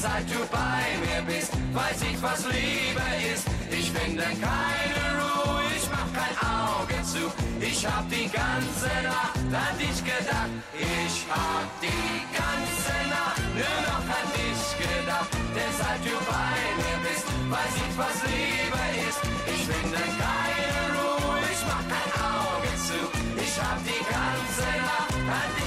Seit 0.00 0.30
du 0.30 0.38
bei 0.50 0.84
mir 1.02 1.22
bist, 1.26 1.52
weiß 1.74 2.00
ich, 2.10 2.22
was 2.22 2.44
Liebe 2.46 3.06
ist. 3.32 3.44
Ich 3.70 3.90
finde 3.90 4.22
keine 4.22 5.02
Ruhe, 5.18 5.62
ich 5.76 5.86
mach 5.90 6.10
kein 6.14 6.36
Auge 6.38 6.98
zu. 7.02 7.24
Ich 7.60 7.84
hab 7.84 8.08
die 8.08 8.28
ganze 8.30 8.90
Nacht 9.02 9.38
an 9.64 9.74
dich 9.78 9.98
gedacht. 10.04 10.50
Ich 10.78 11.16
hab 11.30 11.68
die 11.82 12.14
ganze 12.30 12.96
Nacht 13.10 13.42
nur 13.58 13.78
noch 13.88 14.06
an 14.18 14.26
dich 14.38 14.62
gedacht, 14.78 15.30
denn 15.54 15.72
seit 15.80 16.00
du 16.06 16.14
bei 16.30 16.58
mir 16.78 16.98
bist, 17.06 17.26
weiß 17.52 17.74
ich, 17.84 17.94
was 17.98 18.16
Liebe 18.30 18.82
ist. 19.08 19.20
Ich 19.54 19.62
finde 19.66 20.02
keine 20.22 20.80
Ruhe, 20.94 21.38
ich 21.52 21.62
mach 21.70 21.84
kein 21.94 22.10
Auge 22.38 22.70
zu. 22.86 22.98
Ich 23.44 23.54
hab 23.58 23.78
die 23.82 24.02
ganze 24.14 24.68
Nacht 24.86 25.14
an 25.38 25.48
dich 25.56 25.57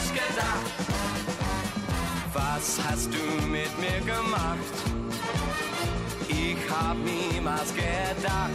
du 3.12 3.47
mit 3.47 3.71
mir 3.80 4.00
gemacht? 4.00 4.76
Ich 6.28 6.58
hab 6.69 6.97
niemals 6.97 7.74
gedacht, 7.74 8.52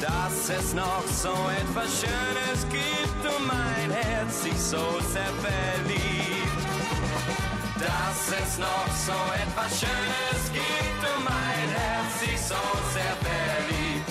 dass 0.00 0.50
es 0.50 0.74
noch 0.74 1.04
so 1.06 1.34
etwas 1.62 2.00
Schönes 2.00 2.60
gibt 2.70 3.22
und 3.24 3.46
mein 3.46 3.90
Herz 3.90 4.42
sich 4.42 4.58
so 4.58 4.84
sehr 5.12 5.32
verliebt. 5.46 6.62
Dass 7.78 8.20
es 8.40 8.58
noch 8.58 8.90
so 9.06 9.18
etwas 9.44 9.80
Schönes 9.80 10.42
gibt 10.52 11.02
und 11.10 11.24
mein 11.24 11.68
Herz 11.80 12.20
sich 12.20 12.40
so 12.40 12.62
sehr 12.94 13.16
verliebt. 13.26 14.08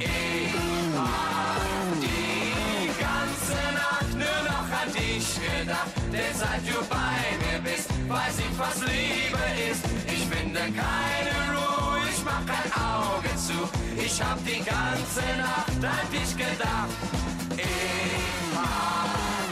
Ich 0.00 0.54
hab 0.96 2.00
die 2.00 2.88
ganze 2.98 3.58
Nacht 3.74 4.12
nur 4.12 4.40
noch 4.50 4.68
an 4.82 4.92
dich 4.92 5.26
gedacht, 5.34 5.94
denn 6.12 6.34
seit 6.34 6.62
du 6.66 6.78
bei 6.88 7.36
mir 7.38 7.43
was 8.58 8.80
Liebe 8.80 9.44
ist. 9.70 9.84
Ich 10.06 10.24
finde 10.26 10.60
keine 10.60 11.34
Ruhe, 11.52 11.98
ich 12.10 12.22
mach 12.24 12.44
kein 12.46 12.70
Auge 12.72 13.30
zu. 13.36 13.58
Ich 13.98 14.20
hab 14.22 14.38
die 14.44 14.62
ganze 14.62 15.24
Nacht 15.38 15.82
an 15.82 16.06
dich 16.12 16.32
gedacht. 16.36 16.94
Ich 17.56 18.54
hab 18.54 19.10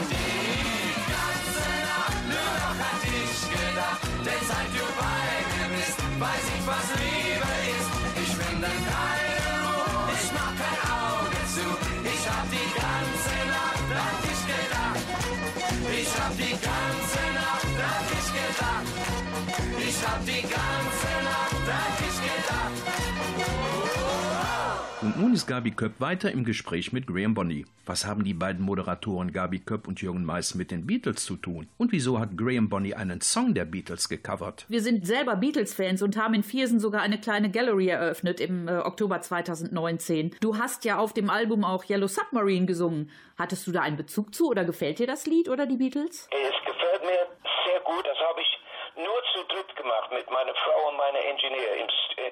die 0.09 0.93
ganze 1.13 1.67
Nacht 1.89 2.21
nur 2.31 2.53
noch 2.63 2.79
an 2.89 2.97
dich 3.03 3.35
gedacht, 3.51 4.03
denn 4.25 4.41
seit 4.49 4.69
du 4.75 4.85
bei 5.01 5.25
mir 5.51 5.67
bist, 5.75 5.97
weiß 6.23 6.45
ich, 6.55 6.63
was 6.71 6.87
Liebe 7.01 7.51
ist. 7.75 7.89
Ich 8.23 8.31
finde 8.39 8.69
keine 8.91 9.51
Ruhe, 9.63 10.11
ich 10.15 10.29
mach 10.37 10.53
kein 10.61 10.79
Auge 11.03 11.39
zu. 11.55 11.65
Ich 12.13 12.23
hab 12.31 12.45
die 12.55 12.69
ganze 12.79 13.35
Nacht 13.51 13.87
an 14.05 14.15
dich 14.23 14.41
gedacht. 14.53 15.03
Ich 15.91 16.11
hab 16.19 16.33
die 16.37 16.55
ganze 16.67 17.12
Ich 19.79 20.07
hab 20.07 20.25
die 20.25 20.41
ganze 20.41 21.23
Nacht 21.23 21.53
an 21.53 21.97
dich 21.99 22.21
gedacht. 22.21 23.03
Und 25.03 25.19
nun 25.19 25.33
ist 25.33 25.47
Gabi 25.47 25.71
Köpp 25.71 25.99
weiter 25.99 26.31
im 26.31 26.45
Gespräch 26.45 26.93
mit 26.93 27.07
Graham 27.07 27.33
Bonney. 27.33 27.65
Was 27.85 28.05
haben 28.05 28.23
die 28.23 28.33
beiden 28.33 28.63
Moderatoren 28.63 29.33
Gabi 29.33 29.59
Köpp 29.59 29.85
und 29.85 30.01
Jürgen 30.01 30.23
Mais 30.23 30.55
mit 30.55 30.71
den 30.71 30.87
Beatles 30.87 31.25
zu 31.25 31.35
tun? 31.35 31.67
Und 31.77 31.91
wieso 31.91 32.19
hat 32.19 32.37
Graham 32.37 32.69
Bonney 32.69 32.93
einen 32.93 33.19
Song 33.19 33.53
der 33.53 33.65
Beatles 33.65 34.07
gecovert? 34.07 34.65
Wir 34.69 34.81
sind 34.81 35.05
selber 35.05 35.35
Beatles-Fans 35.35 36.01
und 36.03 36.15
haben 36.15 36.35
in 36.35 36.43
Viersen 36.43 36.79
sogar 36.79 37.01
eine 37.01 37.19
kleine 37.19 37.51
Gallery 37.51 37.89
eröffnet 37.89 38.39
im 38.39 38.69
äh, 38.69 38.77
Oktober 38.77 39.19
2019. 39.19 40.35
Du 40.39 40.57
hast 40.57 40.85
ja 40.85 40.97
auf 40.97 41.11
dem 41.11 41.29
Album 41.29 41.65
auch 41.65 41.83
Yellow 41.89 42.07
Submarine 42.07 42.65
gesungen. 42.65 43.11
Hattest 43.37 43.67
du 43.67 43.73
da 43.73 43.81
einen 43.81 43.97
Bezug 43.97 44.33
zu 44.33 44.47
oder 44.47 44.63
gefällt 44.63 44.99
dir 44.99 45.07
das 45.07 45.25
Lied 45.25 45.49
oder 45.49 45.65
die 45.65 45.75
Beatles? 45.75 46.29
Es 46.31 46.65
gefällt 46.65 47.01
mir 47.01 47.27
sehr 47.65 47.81
gut. 47.83 48.05
Das 48.05 48.17
habe 48.29 48.39
ich 48.39 48.62
nur 48.95 49.19
zu 49.33 49.43
dritt 49.45 49.75
gemacht 49.75 50.11
mit 50.11 50.29
meiner 50.29 50.53
Frau 50.55 50.89
und 50.89 50.97
meiner 50.97 51.19
Ingenieur 51.19 51.73
im, 51.75 51.87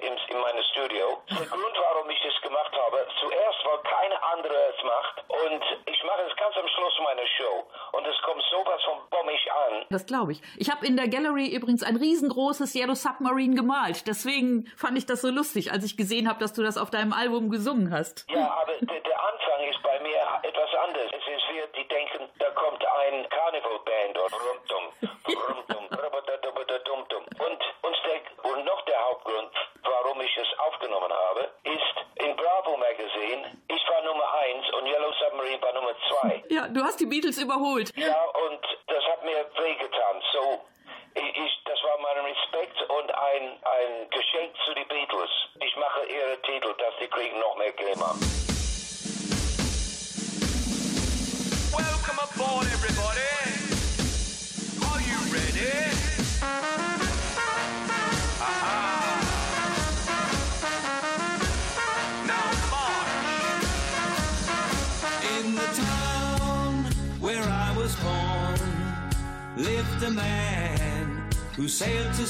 im, 0.06 0.14
in 0.30 0.40
meinem 0.42 0.64
Studio. 0.72 1.22
Der 1.30 1.48
Grund, 1.48 1.76
warum 1.78 2.10
ich 2.10 2.22
das 2.22 2.40
gemacht 2.42 2.72
habe, 2.74 3.08
zuerst, 3.20 3.60
weil 3.66 3.80
keine 3.84 4.18
andere 4.34 4.54
es 4.70 4.84
macht. 4.84 5.16
Und 5.28 5.64
ich 5.86 6.04
mache 6.04 6.22
es 6.30 6.36
ganz 6.38 6.56
am 6.58 6.68
Schluss 6.68 6.94
meiner 7.04 7.28
Show. 7.38 7.66
Und 7.94 8.06
es 8.06 8.16
kommt 8.22 8.44
sowas 8.52 8.82
von 8.84 8.98
bombig 9.10 9.52
an. 9.52 9.86
Das 9.90 10.06
glaube 10.06 10.34
ich. 10.34 10.42
Ich 10.58 10.70
habe 10.70 10.86
in 10.86 10.98
der 10.98 11.08
Gallery 11.08 11.48
übrigens 11.54 11.84
ein 11.84 11.96
riesengroßes 11.96 12.76
Yellow 12.76 12.96
Submarine 12.96 13.56
gemalt. 13.56 14.08
Deswegen 14.08 14.68
fand 14.78 14.98
ich 14.98 15.06
das 15.06 15.22
so 15.22 15.30
lustig, 15.30 15.72
als 15.72 15.84
ich 15.84 15.98
gesehen 15.98 16.30
habe, 16.30 16.40
dass 16.40 16.54
du 16.54 16.64
das 16.64 16.78
auf 16.78 16.90
deinem 16.90 17.14
Album 17.14 17.50
gesungen 17.50 17.92
hast. 17.92 18.26
Ja, 18.30 18.54
aber 18.62 18.74
der, 18.80 19.00
der 19.02 19.20
Anfang 19.24 19.64
ist 19.70 19.82
bei 19.82 20.00
mir 20.02 20.22
etwas 20.44 20.70
anders. 20.86 21.10
Es 21.10 21.26
ist 21.26 21.46
wie, 21.50 21.82
die 21.82 21.88
denken, 21.88 22.30
da 22.40 22.50
kommt 22.52 22.86
ein 22.86 23.28
Carnival 23.30 23.80
Band 23.86 24.18
oder 24.18 24.38
rumtum, 24.38 24.84
rumtum, 25.28 25.86
rumtum, 25.90 26.22
zwei. 36.22 36.44
Ja, 36.50 36.61
du 36.72 36.84
hast 36.84 37.00
die 37.00 37.06
Beatles 37.06 37.38
überholt. 37.38 37.94
Ja, 37.96 38.16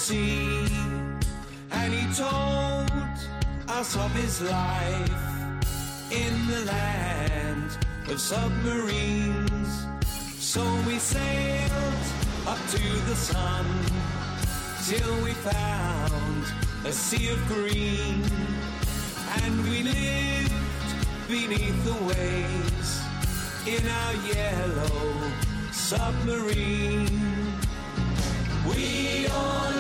sea, 0.02 0.66
and 1.70 1.94
he 1.94 2.06
told 2.16 2.90
us 3.68 3.96
of 3.96 4.12
his 4.16 4.42
life 4.42 5.12
in 6.12 6.34
the 6.48 6.66
land 6.66 7.70
of 8.10 8.20
submarines. 8.20 9.86
So 10.40 10.64
we 10.88 10.98
sailed 10.98 12.06
up 12.48 12.58
to 12.76 12.84
the 13.10 13.16
sun 13.16 13.66
till 14.90 15.14
we 15.24 15.34
found 15.34 16.44
a 16.84 16.92
sea 16.92 17.30
of 17.30 17.40
green, 17.48 18.24
and 19.44 19.54
we 19.70 19.84
lived 19.84 21.00
beneath 21.28 21.80
the 21.86 21.98
waves 22.10 22.90
in 23.68 23.84
our 24.00 24.16
yellow 24.34 25.32
submarine. 25.72 27.22
We 28.68 29.28
all 29.28 29.71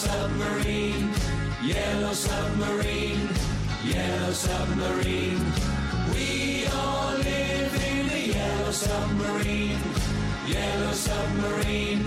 submarine, 0.00 1.12
yellow 1.62 2.14
submarine, 2.14 3.28
yellow 3.84 4.32
submarine. 4.32 5.44
We 6.14 6.64
all 6.74 7.12
live 7.18 7.74
in 7.92 8.04
a 8.08 8.22
yellow 8.38 8.70
submarine, 8.70 9.82
yellow 10.46 10.92
submarine, 10.92 12.04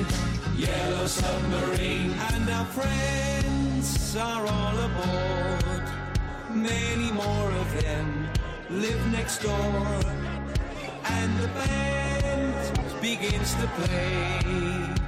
yellow 0.58 1.06
submarine. 1.06 2.12
And 2.34 2.50
our 2.50 2.66
friends 2.78 4.16
are 4.16 4.46
all 4.48 4.78
aboard. 4.90 5.86
Many 6.50 7.12
more 7.12 7.52
of 7.62 7.70
them 7.84 8.28
live 8.72 9.04
next 9.12 9.44
door. 9.44 9.86
And 11.18 11.32
the 11.42 11.48
band 11.60 13.02
begins 13.02 13.54
to 13.54 13.68
play. 13.78 15.03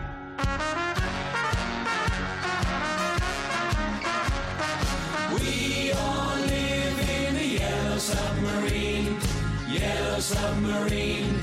Submarine, 10.26 11.40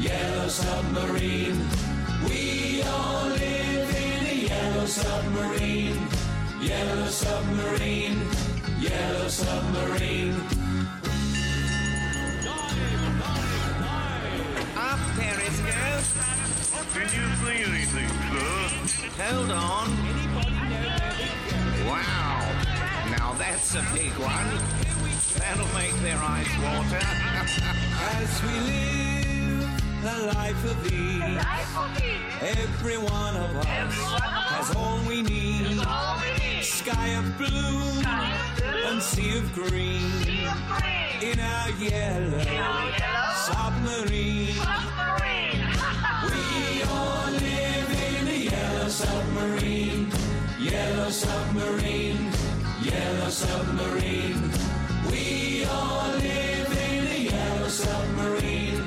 yellow 0.00 0.48
submarine. 0.48 1.68
We 2.26 2.82
all 2.82 3.28
live 3.28 3.90
in 3.94 4.26
a 4.26 4.34
yellow 4.48 4.86
submarine, 4.86 6.08
yellow 6.60 7.06
submarine, 7.06 8.18
yellow 8.80 9.28
submarine. 9.28 10.34
Up, 14.76 15.00
Periscope. 15.14 16.04
Can 16.92 17.06
you 17.14 17.26
see 17.38 17.60
anything, 17.70 18.10
sir? 18.32 19.22
Hold 19.22 19.50
on. 19.52 19.88
Wow. 21.86 22.40
Now 23.16 23.32
that's 23.38 23.76
a 23.76 23.86
big 23.94 24.10
one. 24.18 24.83
That'll 25.38 25.72
make 25.74 25.94
their 26.02 26.16
eyes 26.18 26.46
water. 26.62 27.00
As 28.16 28.42
we 28.42 28.54
live 28.70 30.04
a 30.04 30.26
life 30.34 30.64
of 30.70 30.92
ease, 30.92 31.44
every 32.58 32.98
one 32.98 33.36
of 33.36 33.56
us 33.56 33.66
has 33.66 34.76
all 34.76 35.00
we 35.08 35.22
need. 35.22 35.80
Sky 36.62 37.08
of 37.08 37.38
blue 37.38 37.80
Sky 38.02 38.32
of 38.32 38.56
blue. 38.58 38.90
and 38.90 39.02
sea 39.02 39.38
of 39.38 39.52
green 39.54 40.10
Sea 40.22 40.46
of 40.46 40.58
green. 40.68 41.32
in 41.32 41.40
our 41.40 41.70
yellow 41.70 42.40
submarine. 43.46 44.54
We 46.24 46.82
all 46.84 47.30
live 47.30 47.90
in 47.90 48.28
a 48.28 48.36
yellow 48.50 48.88
submarine, 48.88 50.10
yellow 50.58 51.10
submarine, 51.10 52.30
yellow 52.82 53.28
submarine. 53.28 54.50
We 55.14 55.64
all 55.66 56.08
live 56.18 56.72
in 56.90 57.06
a 57.06 57.18
yellow 57.30 57.68
submarine, 57.68 58.82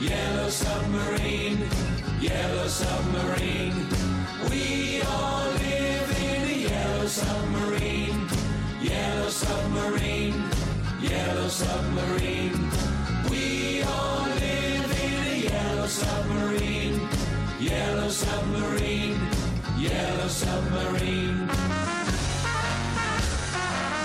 yellow 0.00 0.50
submarine, 0.50 1.60
yellow 2.20 2.68
submarine. 2.68 3.86
We 4.50 5.00
all 5.00 5.46
live 5.64 6.10
in 6.28 6.42
a 6.52 6.56
yellow 6.68 7.06
submarine, 7.06 8.28
yellow 8.82 9.30
submarine, 9.30 10.44
yellow 11.00 11.48
submarine. 11.48 12.70
We 13.30 13.82
all 13.82 14.26
live 14.28 14.90
in 15.08 15.18
a 15.32 15.36
yellow 15.50 15.86
submarine, 15.86 17.00
yellow 17.58 18.10
submarine, 18.10 19.18
yellow 19.78 20.28
submarine. 20.28 21.48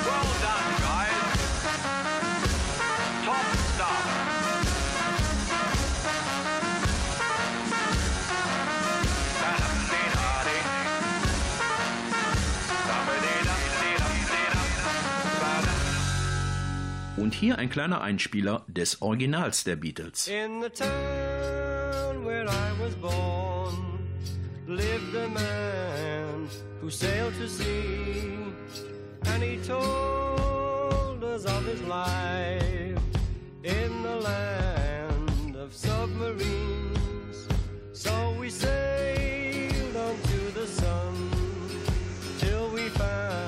Well 0.07 0.31
done, 0.41 0.66
hier 17.37 17.59
ein 17.59 17.69
kleiner 17.69 18.01
Einspieler 18.01 18.65
des 18.67 19.01
Originals 19.01 19.63
der 19.63 19.75
Beatles. 19.75 20.27
In 20.27 20.61
the 20.61 20.69
town 20.69 22.25
where 22.25 22.45
I 22.45 22.71
was 22.81 22.95
born 22.95 23.99
lived 24.67 25.15
a 25.15 25.27
man 25.27 26.49
who 26.81 26.89
sailed 26.89 27.33
to 27.39 27.47
sea, 27.47 28.33
and 29.25 29.43
he 29.43 29.57
told 29.57 31.23
us 31.23 31.45
of 31.45 31.65
his 31.65 31.81
life 31.83 32.99
in 33.63 34.03
the 34.03 34.15
land 34.15 35.55
of 35.55 35.73
submarines. 35.73 37.47
So 37.93 38.35
we 38.39 38.49
sailed 38.49 39.95
on 39.95 40.15
to 40.23 40.59
the 40.59 40.65
sun 40.65 41.29
till 42.39 42.69
we 42.71 42.89
found 42.89 43.46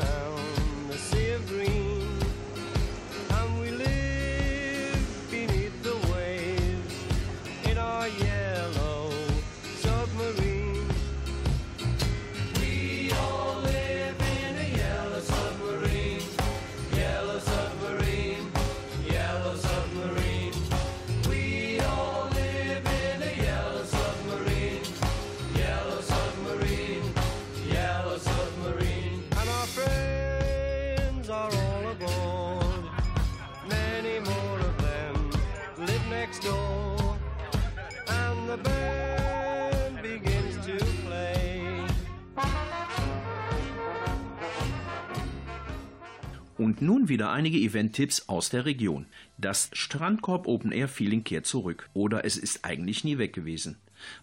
Und 46.59 46.81
nun 46.81 47.07
wieder 47.07 47.31
einige 47.31 47.57
Event-Tipps 47.57 48.27
aus 48.27 48.49
der 48.49 48.65
Region. 48.65 49.05
Das 49.37 49.69
Strandkorb 49.71 50.45
Open 50.45 50.73
Air 50.73 50.89
Feeling 50.89 51.23
kehrt 51.23 51.45
zurück. 51.45 51.89
Oder 51.93 52.25
es 52.25 52.35
ist 52.35 52.65
eigentlich 52.65 53.05
nie 53.05 53.17
weg 53.17 53.31
gewesen. 53.31 53.77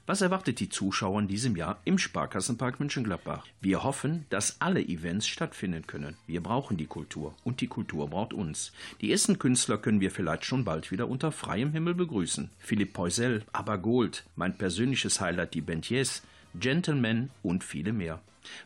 Was 0.04 0.20
erwartet 0.20 0.60
die 0.60 0.68
Zuschauer 0.68 1.20
in 1.20 1.28
diesem 1.28 1.56
Jahr 1.56 1.80
im 1.86 1.96
Sparkassenpark 1.96 2.78
Mönchengladbach? 2.78 3.46
Wir 3.62 3.84
hoffen, 3.84 4.26
dass 4.28 4.60
alle 4.60 4.82
Events 4.82 5.26
stattfinden 5.26 5.86
können. 5.86 6.18
Wir 6.26 6.42
brauchen 6.42 6.76
die 6.76 6.84
Kultur 6.84 7.34
und 7.42 7.62
die 7.62 7.68
Kultur 7.68 8.10
braucht 8.10 8.34
uns. 8.34 8.70
Die 9.00 9.10
ersten 9.10 9.38
Künstler 9.38 9.78
können 9.78 10.02
wir 10.02 10.10
vielleicht 10.10 10.44
schon 10.44 10.66
bald 10.66 10.90
wieder 10.90 11.08
unter 11.08 11.32
freiem 11.32 11.72
Himmel 11.72 11.94
begrüßen. 11.94 12.50
Philipp 12.58 12.92
Poisel, 12.92 13.44
Aber 13.54 13.78
Gold, 13.78 14.24
mein 14.36 14.58
persönliches 14.58 15.22
Highlight 15.22 15.54
die 15.54 15.62
Band 15.62 15.88
Yes, 15.88 16.22
Gentlemen 16.54 17.30
und 17.42 17.64
viele 17.64 17.94
mehr. 17.94 18.20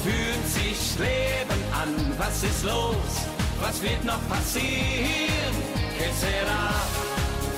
fühlt 0.02 0.48
sich 0.48 0.98
Leben 0.98 1.62
an. 1.74 2.18
Was 2.18 2.42
ist 2.42 2.64
los? 2.64 3.28
Was 3.60 3.82
wird 3.82 4.06
noch 4.06 4.26
passieren? 4.30 5.87
Sera? 6.00 6.74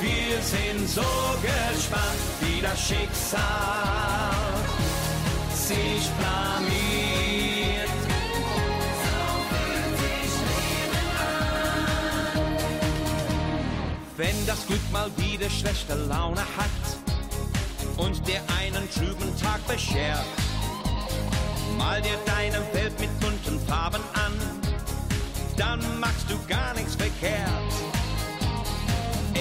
Wir 0.02 0.42
sind 0.42 0.88
so 0.90 1.02
gespannt, 1.42 2.22
wie 2.42 2.62
das 2.62 2.80
Schicksal 2.80 3.42
sich 5.54 6.10
blamiert. 6.18 7.90
Wenn 14.16 14.46
das 14.46 14.66
Glück 14.68 14.92
mal 14.92 15.10
wieder 15.18 15.50
schlechte 15.50 15.96
Laune 15.96 16.42
hat 16.42 17.98
und 17.98 18.26
dir 18.28 18.42
einen 18.62 18.90
trüben 18.92 19.38
Tag 19.42 19.66
beschert, 19.68 20.26
mal 21.78 22.02
dir 22.02 22.18
deine 22.26 22.62
Welt 22.74 22.98
mit 23.00 23.20
bunten 23.20 23.60
Farben 23.68 24.04
an, 24.14 24.34
dann 25.58 25.80
machst 26.00 26.30
du 26.30 26.38
gar 26.48 26.74
nichts 26.74 26.96
verkehrt. 26.96 27.99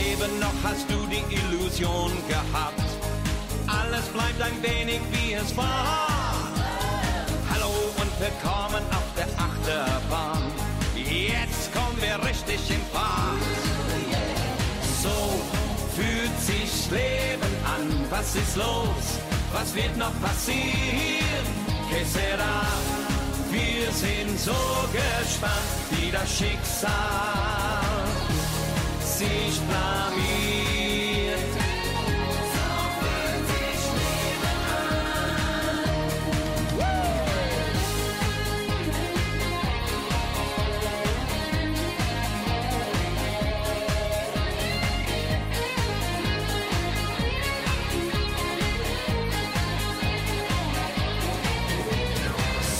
Eben 0.07 0.39
noch 0.39 0.55
hast 0.63 0.89
du 0.89 1.07
die 1.07 1.25
Illusion 1.35 2.13
gehabt, 2.29 2.89
alles 3.67 4.07
bleibt 4.09 4.41
ein 4.41 4.63
wenig 4.63 5.01
wie 5.11 5.33
es 5.33 5.57
war. 5.57 6.49
Hallo 7.51 7.73
und 7.97 8.13
willkommen 8.21 8.85
auf 8.93 9.09
der 9.17 9.29
Achterbahn. 9.37 10.43
Jetzt 10.95 11.73
kommen 11.73 12.01
wir 12.01 12.17
richtig 12.29 12.61
in 12.71 12.83
Fahrt. 12.93 13.43
So 15.03 15.41
fühlt 15.97 16.41
sich 16.41 16.91
Leben 16.91 17.55
an. 17.65 18.07
Was 18.11 18.37
ist 18.37 18.57
los? 18.57 19.19
Was 19.53 19.75
wird 19.75 19.97
noch 19.97 20.13
passieren? 20.21 21.47
Que? 21.91 22.05
Wir 23.51 23.91
sind 23.93 24.39
so 24.39 24.53
gespannt, 24.93 25.79
wie 25.91 26.11
das 26.11 26.29
Schicksal 26.37 27.78
sich 29.19 29.61
blamiert. 29.63 29.79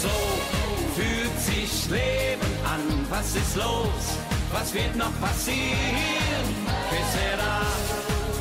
So 0.01 0.09
fühlt 0.95 1.41
sich 1.41 1.91
Leben 1.91 2.53
an. 2.65 3.07
Was 3.11 3.35
ist 3.35 3.57
los? 3.57 4.28
Was 4.53 4.73
wird 4.73 4.97
noch 4.97 5.13
passieren? 5.21 6.47
Que 6.91 7.03
sera? 7.15 7.61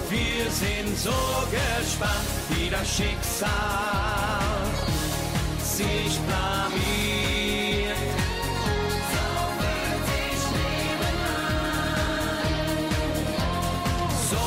Wir 0.10 0.50
sind 0.50 0.98
so 0.98 1.12
gespannt, 1.52 2.28
wie 2.50 2.70
das 2.70 2.88
Schicksal 2.88 3.52
sich 5.62 6.20
blamiert. 6.28 7.98
So 14.32 14.46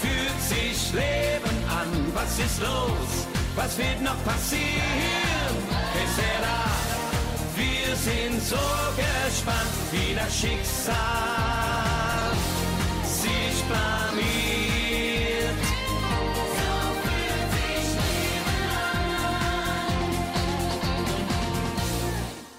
fühlt 0.00 0.40
sich 0.42 0.92
Leben 0.92 1.56
an. 1.70 2.12
Was 2.14 2.38
ist 2.38 2.60
los? 2.60 3.26
Was 3.56 3.78
wird 3.78 4.02
noch 4.02 4.22
passieren? 4.24 5.54
Que 5.92 6.06
sera? 6.14 6.93
Wir 7.64 7.96
sind 7.96 8.42
so 8.42 8.66
gespannt, 8.96 9.74
wie 9.92 10.14
das 10.14 10.32
Schicksal 10.40 10.96
sich 13.04 13.62
blamiert. 13.68 14.44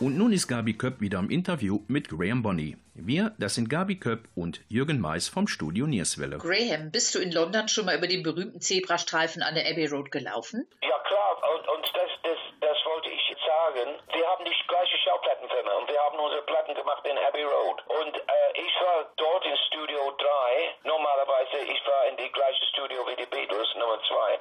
Und 0.06 0.18
nun 0.18 0.34
ist 0.34 0.48
Gabi 0.48 0.74
Köpp 0.74 1.02
wieder 1.02 1.20
im 1.20 1.30
Interview 1.30 1.80
mit 1.88 2.10
Graham 2.10 2.44
Bonney. 2.44 2.78
Wir, 2.94 3.34
das 3.38 3.56
sind 3.56 3.70
Gabi 3.70 3.96
Köpp 3.98 4.28
und 4.36 4.62
Jürgen 4.70 5.00
Mais 5.00 5.28
vom 5.28 5.48
Studio 5.48 5.88
Nierswelle. 5.88 6.38
Graham, 6.38 6.92
bist 6.92 7.16
du 7.16 7.20
in 7.20 7.32
London 7.32 7.68
schon 7.68 7.86
mal 7.86 7.98
über 7.98 8.08
den 8.08 8.22
berühmten 8.22 8.62
Zebrastreifen 8.62 9.42
an 9.42 9.56
der 9.56 9.66
Abbey 9.66 9.88
Road 9.88 10.12
gelaufen? 10.12 10.68
Ja 10.82 11.00
klar, 11.08 11.42
und, 11.56 11.68
und 11.68 11.86
das, 11.94 12.12
das, 12.24 12.38
das 12.62 12.78
wollte 12.86 13.10
ich 13.10 13.24
jetzt 13.30 13.44
sagen. 13.44 13.98
Wir 14.14 14.28
haben 14.28 14.46
die 14.46 14.56
gleiche 14.68 14.98
Schallplattenfirma 15.04 15.74
und 15.74 15.90
wir 15.90 16.00
haben 16.00 16.20
unsere 16.20 16.44
Platten 16.44 16.76
gemacht 16.76 17.04
in 17.08 17.18
Abbey 17.18 17.44
Road. 17.44 17.82
Und 17.88 18.16
äh, 18.16 18.62
ich 18.62 18.74
war 18.86 19.10
dort 19.18 19.46
in 19.46 19.58
Studio 19.68 20.14
3. 20.22 20.92
Normalerweise, 21.26 21.58
ich 21.72 21.88
war 21.88 22.06
in 22.08 22.18
die 22.18 22.32
gleiche 22.32 22.66
Studio 22.66 23.08
wie 23.08 23.16
die 23.16 23.26
Beatles, 23.26 23.68
Nummer 23.76 24.00
2. 24.08 24.40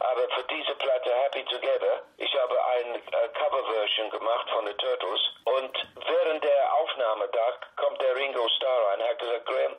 Aber 0.00 0.28
für 0.34 0.42
diese 0.50 0.74
Platte 0.74 1.14
Happy 1.22 1.44
Together, 1.44 2.02
ich 2.16 2.34
habe 2.34 2.64
eine 2.64 2.96
äh, 2.96 3.28
Coverversion 3.34 4.10
gemacht 4.10 4.50
von 4.50 4.66
The 4.66 4.74
Turtles. 4.74 5.20
Und 5.44 5.88
während 5.94 6.42
der 6.42 6.74
Aufnahme 6.74 7.28
da 7.28 7.52
kommt 7.76 8.00
der 8.00 8.16
Ringo 8.16 8.48
Starr 8.48 8.86
rein, 8.88 9.02
hat 9.08 9.18
gesagt, 9.20 9.46
Graham, 9.46 9.76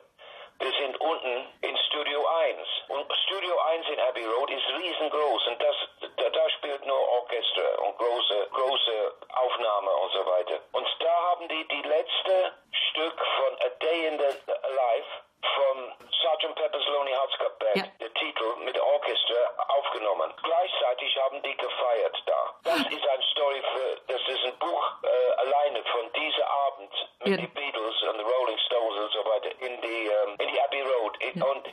wir 0.60 0.72
sind 0.80 0.98
unten 0.98 1.46
in 1.60 1.76
Studio 1.88 2.26
1. 2.26 2.68
Und 2.88 3.12
Studio 3.26 3.58
1 3.58 3.88
in 3.88 4.00
Abbey 4.00 4.24
Road 4.24 4.50
ist 4.50 4.66
riesengroß 4.80 5.46
und 5.48 5.62
das, 5.62 5.76
da, 6.16 6.30
da 6.30 6.50
spielt 6.50 6.86
nur 6.86 7.08
Orchester 7.20 7.82
und 7.82 7.98
große, 7.98 8.48
große 8.52 9.14
Aufnahme 9.34 9.90
und 9.90 10.12
so 10.12 10.24
weiter. 10.24 10.60
Und 10.72 10.86
da 11.00 11.14
haben 11.30 11.48
die 11.48 11.68
die 11.68 11.82
letzte 11.82 12.52
Stück 12.90 13.20
von 13.36 13.54
A 13.60 13.68
Day 13.80 14.06
in 14.06 14.18
the 14.18 14.52
Life 14.74 15.25
von 15.54 15.92
Sgt. 16.10 16.54
Pepper's 16.54 16.86
Lonely 16.88 17.12
Hearts 17.12 17.36
Club 17.38 17.58
Band, 17.58 17.76
Ja. 17.76 17.84
der 18.00 18.12
Titel 18.14 18.56
mit 18.64 18.78
Orchester 18.80 19.54
aufgenommen. 19.68 20.32
Gleichzeitig 20.42 21.16
haben 21.22 21.42
die 21.42 21.56
gefeiert 21.56 22.22
da. 22.26 22.54
Das 22.64 22.80
ist 22.80 23.08
eine 23.08 23.22
Story 23.32 23.62
für, 23.72 24.00
das 24.08 24.20
ist 24.28 24.44
ein 24.44 24.58
Buch 24.58 24.84
äh, 25.02 25.32
alleine 25.40 25.82
von 25.84 26.12
diesem 26.12 26.42
Abend 26.42 26.92
mit 27.20 27.28
Ja. 27.28 27.36
den 27.36 27.50
Beatles 27.54 28.02
und 28.02 28.18
den 28.18 28.26
Rolling 28.26 28.58
Stones 28.58 29.04
und 29.04 29.12
so 29.12 29.24
weiter 29.30 29.50
in 29.60 29.80
die, 29.80 30.06
ähm, 30.08 30.36
in 30.38 30.48
die 30.48 30.60
Abbey 30.60 30.82
Road. 30.82 31.16
Ich, 31.20 31.34
Und 31.36 31.65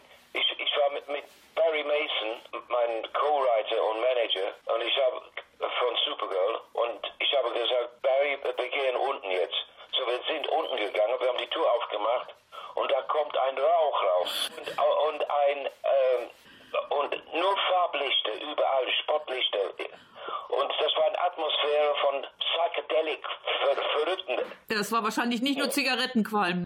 Das 24.76 24.92
war 24.92 25.04
wahrscheinlich 25.04 25.42
nicht 25.42 25.58
nur 25.58 25.68
oh. 25.68 25.72
Zigarettenqualm. 25.72 26.66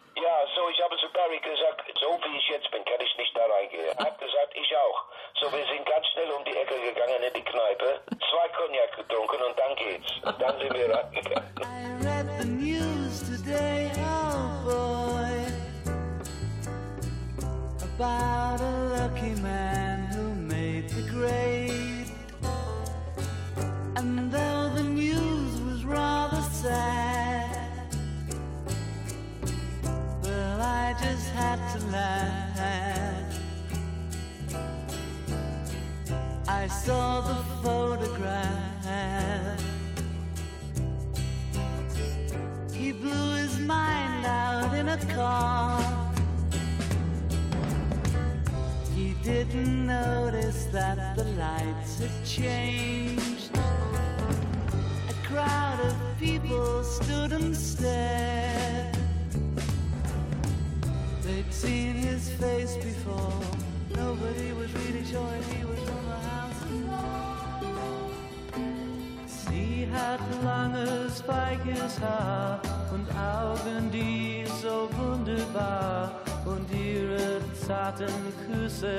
blondes 71.88 72.02
Haar 72.02 72.60
und 72.94 73.08
Augen, 73.12 73.92
die 73.92 74.44
so 74.62 74.90
wunderbar 74.98 76.12
und 76.46 76.68
ihre 76.72 77.40
zarten 77.66 78.14
Küsse, 78.46 78.98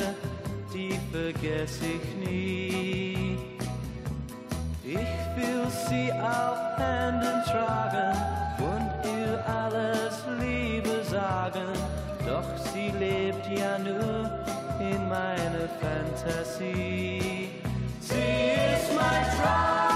die 0.73 0.99
vergesse 1.13 1.85
ich 1.85 2.29
nie. 2.29 3.39
Ich 4.85 4.97
will 5.37 5.67
sie 5.89 6.11
auf 6.13 6.59
Händen 6.79 7.43
tragen 7.45 8.17
und 8.59 8.91
ihr 9.05 9.45
alles 9.47 10.25
Liebe 10.41 11.05
sagen, 11.05 11.69
doch 12.27 12.73
sie 12.73 12.91
lebt 12.99 13.47
ja 13.47 13.79
nur 13.79 14.31
in 14.81 15.09
meiner 15.09 15.69
Fantasie. 15.81 17.51
Sie 18.01 18.15
ist 18.15 18.95
mein 18.95 19.25
Traum. 19.37 19.88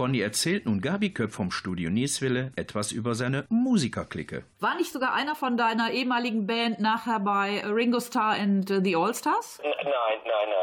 Bonny 0.00 0.20
erzählt 0.22 0.64
nun 0.64 0.80
Gabi 0.80 1.12
Köpp 1.12 1.30
vom 1.30 1.50
Studio 1.50 1.90
Nieswille 1.90 2.52
etwas 2.56 2.90
über 2.90 3.14
seine 3.14 3.44
Musikerklicke. 3.50 4.44
War 4.58 4.74
nicht 4.76 4.94
sogar 4.94 5.12
einer 5.12 5.34
von 5.34 5.58
deiner 5.58 5.90
ehemaligen 5.90 6.46
Band 6.46 6.80
nachher 6.80 7.20
bei 7.20 7.60
Ringo 7.66 8.00
Starr 8.00 8.36
and 8.40 8.70
äh, 8.70 8.80
the 8.82 8.96
All 8.96 9.14
Stars? 9.14 9.60
Nein, 9.62 9.74
nein, 9.84 9.92
nein. 10.24 10.59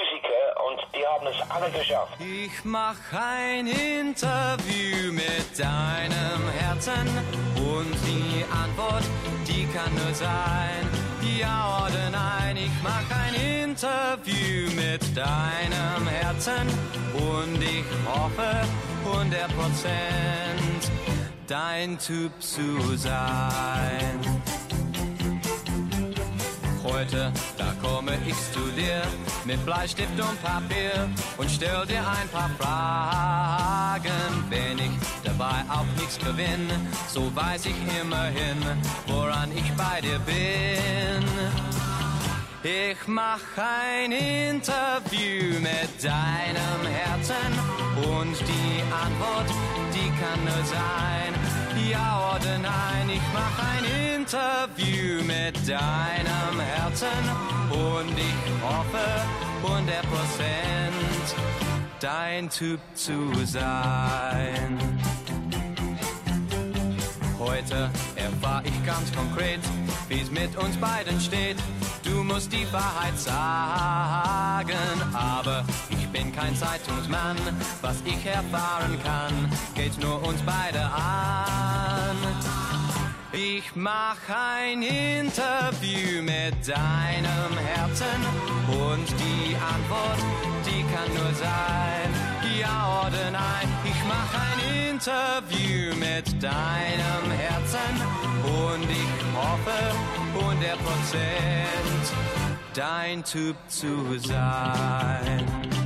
Musiker 0.00 0.64
und 0.66 0.80
die 0.94 1.06
haben 1.06 1.26
es 1.26 1.50
alle 1.50 1.70
geschafft. 1.70 2.12
Ich 2.20 2.64
mach 2.64 2.96
ein 3.12 3.66
Interview 3.66 5.12
mit 5.12 5.58
deinem 5.58 6.42
Herzen 6.58 7.06
und 7.56 7.92
die 8.06 8.44
Antwort, 8.50 9.04
die 9.46 9.66
kann 9.66 9.92
nur 9.94 10.14
sein, 10.14 10.88
ja 11.38 11.86
oder 11.86 12.10
nein. 12.10 12.56
Ich 12.56 12.82
mach 12.82 13.04
ein 13.24 13.34
Interview 13.68 14.70
mit 14.74 15.02
deinem 15.16 16.08
Herzen 16.08 16.66
und 17.14 17.62
ich 17.62 17.84
hoffe 18.06 18.50
100 19.04 19.48
Prozent 19.56 20.90
dein 21.46 21.98
Typ 21.98 22.32
zu 22.40 22.96
sein. 22.96 24.20
Heute, 26.92 27.32
da 27.56 27.72
komme 27.80 28.12
ich 28.26 28.34
zu 28.52 28.60
dir 28.76 29.02
mit 29.44 29.64
Bleistift 29.64 30.18
und 30.18 30.42
Papier 30.42 31.08
und 31.38 31.50
stell 31.50 31.86
dir 31.86 32.00
ein 32.00 32.28
paar 32.28 32.50
Fragen. 32.58 34.10
Wenn 34.48 34.78
ich 34.78 34.90
dabei 35.24 35.64
auch 35.68 35.86
nichts 35.96 36.18
gewinne, 36.18 36.80
so 37.08 37.34
weiß 37.34 37.66
ich 37.66 37.76
immerhin, 38.00 38.58
woran 39.06 39.50
ich 39.52 39.70
bei 39.74 40.00
dir 40.00 40.18
bin. 40.20 41.24
Ich 42.62 43.06
mach 43.06 43.40
ein 43.56 44.12
Interview 44.12 45.60
mit 45.60 46.04
deinem 46.04 46.82
Herzen 46.92 47.52
und 47.96 48.36
die 48.38 48.82
Antwort, 48.92 49.48
die 49.94 50.10
kann 50.20 50.44
nur 50.44 50.64
sein, 50.66 51.39
ja 51.90 52.36
oder 52.36 52.58
nein. 52.58 53.10
Ich 53.10 53.22
mach 53.32 53.56
ein 53.72 53.84
Interview 54.20 55.22
mit 55.24 55.56
deinem 55.68 56.60
Herzen 56.60 57.22
und 57.70 58.18
ich 58.18 58.52
hoffe 58.62 59.06
100 59.62 60.02
Prozent 60.02 61.36
dein 62.00 62.48
Typ 62.48 62.80
zu 62.94 63.32
sein. 63.44 64.78
Heute 67.38 67.90
erfahr 68.16 68.62
ich 68.64 68.86
ganz 68.86 69.12
konkret, 69.12 69.60
wie's 70.08 70.30
mit 70.30 70.56
uns 70.56 70.76
beiden 70.76 71.20
steht. 71.20 71.56
Du 72.02 72.22
musst 72.24 72.52
die 72.52 72.66
Wahrheit 72.72 73.18
sagen, 73.18 74.76
aber 75.12 75.64
ich 75.90 76.08
bin 76.08 76.32
kein 76.32 76.56
Zeitungsmann. 76.56 77.36
Was 77.82 77.96
ich 78.04 78.24
erfahren 78.24 78.98
kann, 79.04 79.50
geht 79.74 79.98
nur 80.00 80.22
uns 80.26 80.40
beide 80.42 80.82
an. 80.82 82.16
Ich 83.32 83.76
mach 83.76 84.16
ein 84.28 84.82
Interview 84.82 86.22
mit 86.22 86.66
deinem 86.66 87.58
Herzen 87.74 88.20
und 88.68 89.06
die 89.20 89.54
Antwort, 89.54 90.18
die 90.66 90.82
kann 90.92 91.14
nur 91.14 91.32
sein, 91.34 92.10
ja 92.60 93.02
oder 93.06 93.30
nein. 93.30 93.68
Ich 93.84 94.02
mach 94.08 94.32
ein 94.34 94.90
Interview 94.90 95.94
mit 95.96 96.42
deinem 96.42 97.30
Herzen 97.38 97.94
und 98.44 98.90
ich 98.90 99.00
hoffe 99.00 99.19
100 99.19 99.19
Prozent 100.76 102.12
dein 102.74 103.24
Typ 103.24 103.56
zu 103.68 104.18
sein. 104.18 105.79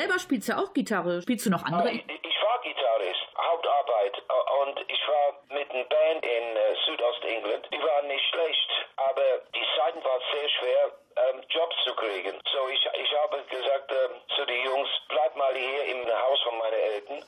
Selber 0.00 0.18
spielst 0.18 0.48
ja 0.48 0.56
auch 0.56 0.72
Gitarre. 0.72 1.20
Spielst 1.20 1.44
du 1.44 1.50
noch 1.50 1.64
andere? 1.64 1.90
Ich, 1.92 2.04
ich 2.08 2.38
war 2.42 2.58
Gitarrist, 2.62 3.26
Hauptarbeit. 3.36 4.16
Und 4.62 4.76
ich 4.88 5.02
war 5.08 5.28
mit 5.50 5.70
einer 5.70 5.84
Band 5.84 6.24
in 6.24 6.56
äh, 6.56 6.74
Südostengland. 6.86 7.68
Die 7.72 7.82
waren 7.82 8.06
nicht 8.08 8.24
schlecht, 8.32 8.70
aber 8.96 9.44
die 9.54 9.66
Zeiten 9.76 10.02
waren 10.02 10.22
sehr 10.32 10.48
schwer, 10.48 10.84
ähm, 11.16 11.42
Jobs 11.50 11.76
zu 11.84 11.94
kriegen. 11.96 12.40
So 12.52 12.68
ich, 12.68 12.80
ich 12.80 13.12
habe 13.22 13.42
gesagt 13.44 13.92
ähm, 13.92 14.20
zu 14.36 14.44
den 14.46 14.64
Jungs, 14.64 14.88
bleib 15.08 15.36
mal 15.36 15.54
hier 15.54 15.84
im 15.84 16.06
Haus 16.08 16.40
von 16.42 16.56
meinen 16.58 16.80
Eltern. 16.96 17.24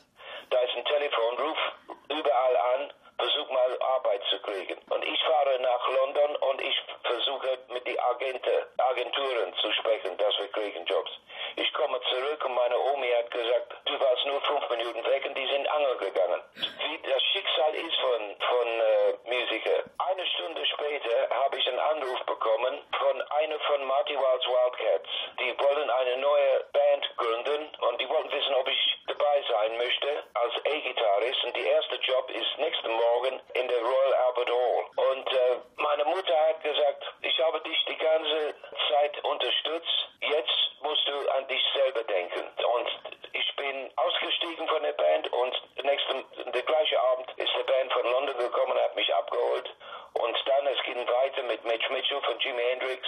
Da 0.51 0.59
ist 0.61 0.77
ein 0.77 0.85
Telefon, 0.85 1.39
ruf 1.39 1.59
überall 2.09 2.57
an, 2.75 2.93
versuch 3.19 3.51
mal 3.51 3.79
Arbeit 3.81 4.23
zu 4.31 4.39
kriegen. 4.41 4.79
Und 4.91 5.05
ich 5.05 5.21
fahre 5.23 5.61
nach 5.61 5.89
London 5.89 6.37
und 6.37 6.61
ich 6.61 6.77
versuche 7.05 7.59
mit 7.69 7.87
den 7.87 7.99
Agenten, 8.01 8.65
Agenturen 8.79 9.55
zu 9.61 9.73
sprechen, 9.73 10.17
dass 10.17 10.39
wir 10.39 10.49
kriegen 10.49 10.85
Jobs. 10.87 11.11
Ich 11.57 11.73
komme 11.75 12.01
zurück 12.09 12.45
und 12.45 12.55
meine 12.55 12.79
Omi 12.79 13.09
hat 13.17 13.31
gesagt, 13.31 13.77
du 13.85 14.01
warst 14.01 14.27
nur 14.27 14.41
fünf 14.43 14.71
Minuten 14.71 15.05
weg 15.05 15.25
und 15.27 15.37
die 15.37 15.47
sind 15.47 15.69
angeln 15.69 15.99
gegangen. 15.99 16.41
Wie 16.57 16.99
das 17.09 17.23
Schicksal 17.33 17.75
ist 17.75 17.97
von, 17.97 18.23
von 18.41 18.69
äh, 18.69 19.13
Musiker. 19.25 19.85
Eine 19.99 20.27
Stunde 20.27 20.65
später 20.67 21.29
habe 21.45 21.59
ich 21.59 21.69
einen 21.69 21.79
Anruf 22.13 22.27
bekommen 22.27 22.79
von 22.99 23.23
einer 23.23 23.59
von 23.61 23.85
Marty 23.87 24.15
Wilds 24.15 24.47
Wildcats. 24.47 25.09
Die 25.41 25.57
wollen 25.59 25.89
eine 25.89 26.17
neue 26.19 26.65
Band 26.73 27.17
gründen 27.17 27.75
und 27.89 28.01
die 28.01 28.09
wollten 28.09 28.31
wissen, 28.31 28.55
ob 28.55 28.69
ich 28.69 28.99
dabei 29.07 29.43
sein 29.49 29.79
möchte 29.79 30.23
als 30.35 30.53
E-Gitarrist. 30.65 31.45
Und 31.45 31.57
der 31.57 31.65
erste 31.65 31.97
Job 31.97 32.31
ist 32.31 32.59
nächsten 32.59 32.93
Morgen 32.93 33.41
in 33.55 33.69
der 33.69 33.81
Royal 33.81 34.15
Albert 34.29 34.51
Hall. 34.51 35.09
Und 35.09 35.33
äh, 35.33 35.57
meine 35.77 36.05
Mutter 36.05 36.37
hat 36.49 36.63
gesagt, 36.63 37.12
Jimi 52.41 52.63
Hendrix. 52.71 53.03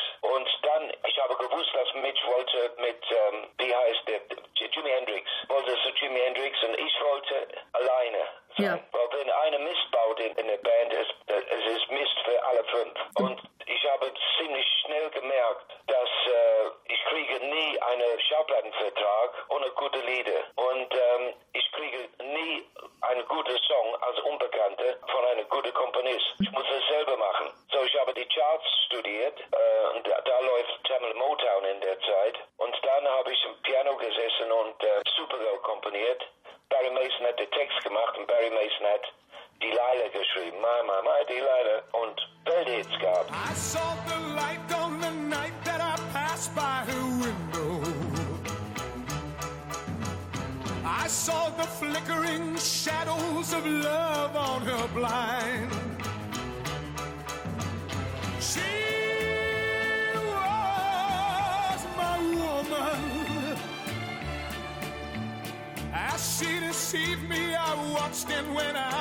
Watched 68.54 68.76
and 68.76 68.93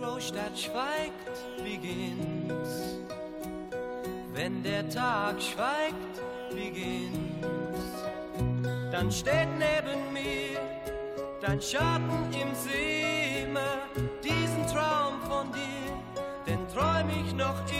Großstadt 0.00 0.58
schweigt, 0.58 1.62
beginnt's. 1.62 2.96
Wenn 4.32 4.62
der 4.62 4.88
Tag 4.88 5.42
schweigt, 5.42 6.20
beginnt's. 6.50 7.50
Dann 8.90 9.12
steht 9.12 9.48
neben 9.58 10.12
mir 10.12 10.58
dein 11.42 11.60
Schatten 11.60 12.32
im 12.32 12.54
Zimmer. 12.54 13.88
Diesen 14.24 14.66
Traum 14.66 15.20
von 15.28 15.52
dir, 15.52 15.92
den 16.46 16.66
träum 16.68 17.10
ich 17.10 17.34
noch 17.34 17.60
immer. 17.70 17.79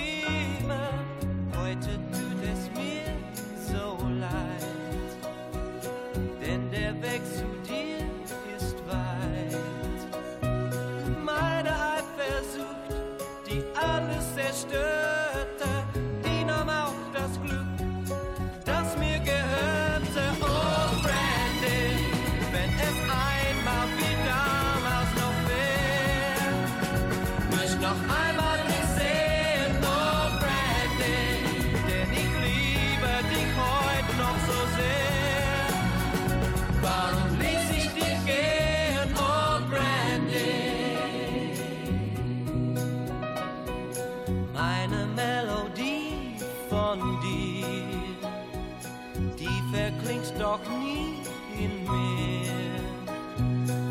Doch 50.40 50.60
nie 50.68 51.20
in 51.54 51.84
mir. 51.84 52.80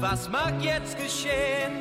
Was 0.01 0.27
mag 0.29 0.53
jetzt 0.61 0.97
geschehen, 0.97 1.73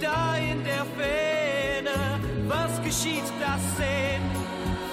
da 0.00 0.36
in 0.36 0.64
der 0.64 0.84
Ferne? 0.96 2.18
Was 2.48 2.82
geschieht, 2.82 3.28
das 3.38 3.62
sehen 3.76 4.24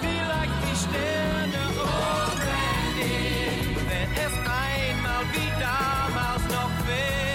vielleicht 0.02 0.58
die 0.68 0.78
Sterne, 0.86 1.62
oh 1.80 2.30
Brandy, 2.44 3.76
wenn 3.90 4.12
es 4.26 4.36
einmal 4.64 5.24
wie 5.34 5.52
damals 5.60 6.44
noch 6.54 6.88
wäre. 6.88 7.35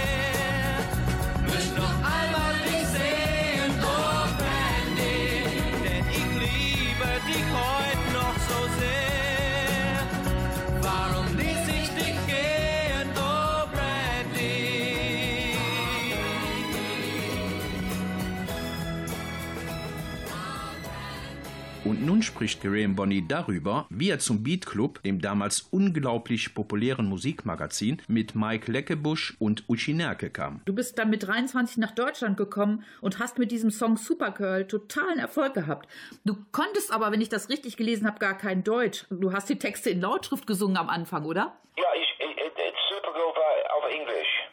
Und 22.01 22.07
nun 22.07 22.23
spricht 22.23 22.63
Graham 22.63 22.97
Bonney 22.97 23.29
darüber, 23.29 23.87
wie 23.91 24.09
er 24.09 24.19
zum 24.19 24.43
Beat 24.43 24.65
Club, 24.65 25.03
dem 25.03 25.21
damals 25.21 25.69
unglaublich 25.71 26.55
populären 26.55 27.05
Musikmagazin, 27.05 28.01
mit 28.09 28.35
Mike 28.35 28.73
Leckebusch 28.73 29.37
und 29.39 29.69
Uschi 29.69 29.93
Nerke 29.93 30.31
kam. 30.31 30.63
Du 30.65 30.75
bist 30.75 30.99
dann 30.99 31.11
mit 31.11 31.27
23 31.27 31.77
nach 31.77 31.91
Deutschland 31.91 32.39
gekommen 32.39 32.85
und 33.03 33.19
hast 33.19 33.39
mit 33.39 33.51
diesem 33.51 33.71
Song 33.71 33.99
Supergirl 33.99 34.67
totalen 34.67 35.19
Erfolg 35.19 35.53
gehabt. 35.53 35.91
Du 36.25 36.39
konntest 36.53 36.91
aber, 36.91 37.13
wenn 37.13 37.21
ich 37.21 37.29
das 37.29 37.51
richtig 37.51 37.77
gelesen 37.77 38.07
habe, 38.07 38.19
gar 38.19 38.39
kein 38.39 38.65
Deutsch. 38.65 39.05
Du 39.11 39.35
hast 39.35 39.51
die 39.51 39.59
Texte 39.59 39.91
in 39.91 40.01
Lautschrift 40.01 40.47
gesungen 40.47 40.79
am 40.79 40.89
Anfang, 40.89 41.27
oder? 41.27 41.61
Ja, 41.77 41.85
ich, 41.95 42.17
ich, 42.19 42.35
ich 42.35 42.75
Supergirl 42.89 43.35
war 43.37 43.77
auf 43.77 43.93
Englisch. 43.93 44.49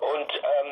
Und 0.00 0.30
ähm, 0.34 0.63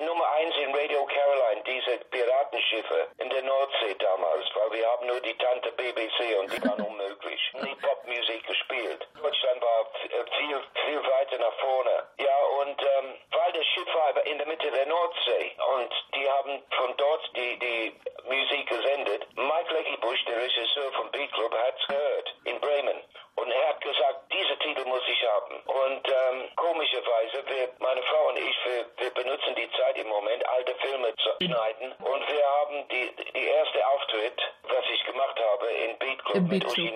Nummer 0.00 0.26
eins 0.32 0.56
in 0.56 0.74
Radio 0.74 1.04
Caroline, 1.04 1.62
diese 1.66 1.98
Piratenschiffe 2.10 3.08
in 3.18 3.28
der 3.28 3.42
Nordsee 3.42 3.94
damals, 3.98 4.46
weil 4.54 4.72
wir 4.72 4.86
haben 4.88 5.06
nur 5.06 5.20
die 5.20 5.36
Tante 5.36 5.72
BBC 5.72 6.38
und 6.40 6.50
die 6.50 6.62
waren 6.66 6.86
unmöglich. 6.86 7.40
Nie 7.60 7.74
Popmusik 7.74 8.46
gespielt. 8.46 9.06
Deutschland 9.20 9.60
war 9.60 9.80
äh, 10.04 10.24
viel, 10.38 10.60
viel 10.86 11.02
weiter 11.04 11.38
nach 11.38 11.52
vorne. 11.60 12.08
Ja, 12.16 12.36
und 12.62 12.80
ähm, 12.80 13.14
weil 13.30 13.52
das 13.52 13.66
Schiff 13.66 13.94
war 13.94 14.24
in 14.24 14.38
der 14.38 14.46
Mitte 14.46 14.70
der 14.70 14.86
Nordsee 14.86 15.52
und 15.76 15.92
die 16.14 16.30
haben 16.30 16.62
von 16.78 16.96
dort 16.96 17.30
die, 17.36 17.58
die 17.58 18.00
Musik 18.24 18.68
gesendet. 18.68 19.26
Mike 19.36 19.74
Leckybusch, 19.74 20.24
der 20.24 20.42
Regisseur 20.42 20.92
vom 20.92 21.10
Beat 21.10 21.30
Club, 21.32 21.54
hat's 21.54 21.86
gehört 21.86 22.34
in 22.44 22.58
Bremen. 22.60 23.04
Und 23.36 23.50
er 23.50 23.68
hat 23.68 23.80
gesagt, 23.80 24.29
muss 24.90 25.06
ich 25.06 25.22
haben. 25.22 25.54
Und 25.64 26.02
ähm, 26.08 26.50
komischerweise, 26.56 27.46
wir, 27.46 27.70
meine 27.78 28.02
Frau 28.02 28.28
und 28.28 28.38
ich, 28.38 28.56
wir, 28.66 28.84
wir 28.98 29.10
benutzen 29.14 29.54
die 29.54 29.70
Zeit 29.78 29.96
im 29.96 30.08
Moment, 30.08 30.42
alte 30.48 30.74
Filme 30.82 31.14
zu 31.16 31.30
schneiden. 31.46 31.94
Und 32.02 32.22
wir 32.26 32.44
haben 32.58 32.88
die, 32.90 33.06
die 33.32 33.46
erste 33.46 33.86
Auftritt, 33.86 34.38
was 34.64 34.84
ich 34.92 35.04
gemacht 35.06 35.38
habe, 35.38 35.66
in 35.70 35.98
Beat 35.98 36.24
Club 36.24 36.36
Im 36.36 36.48
mit 36.48 36.50
Beat 36.50 36.74
Club. 36.74 36.94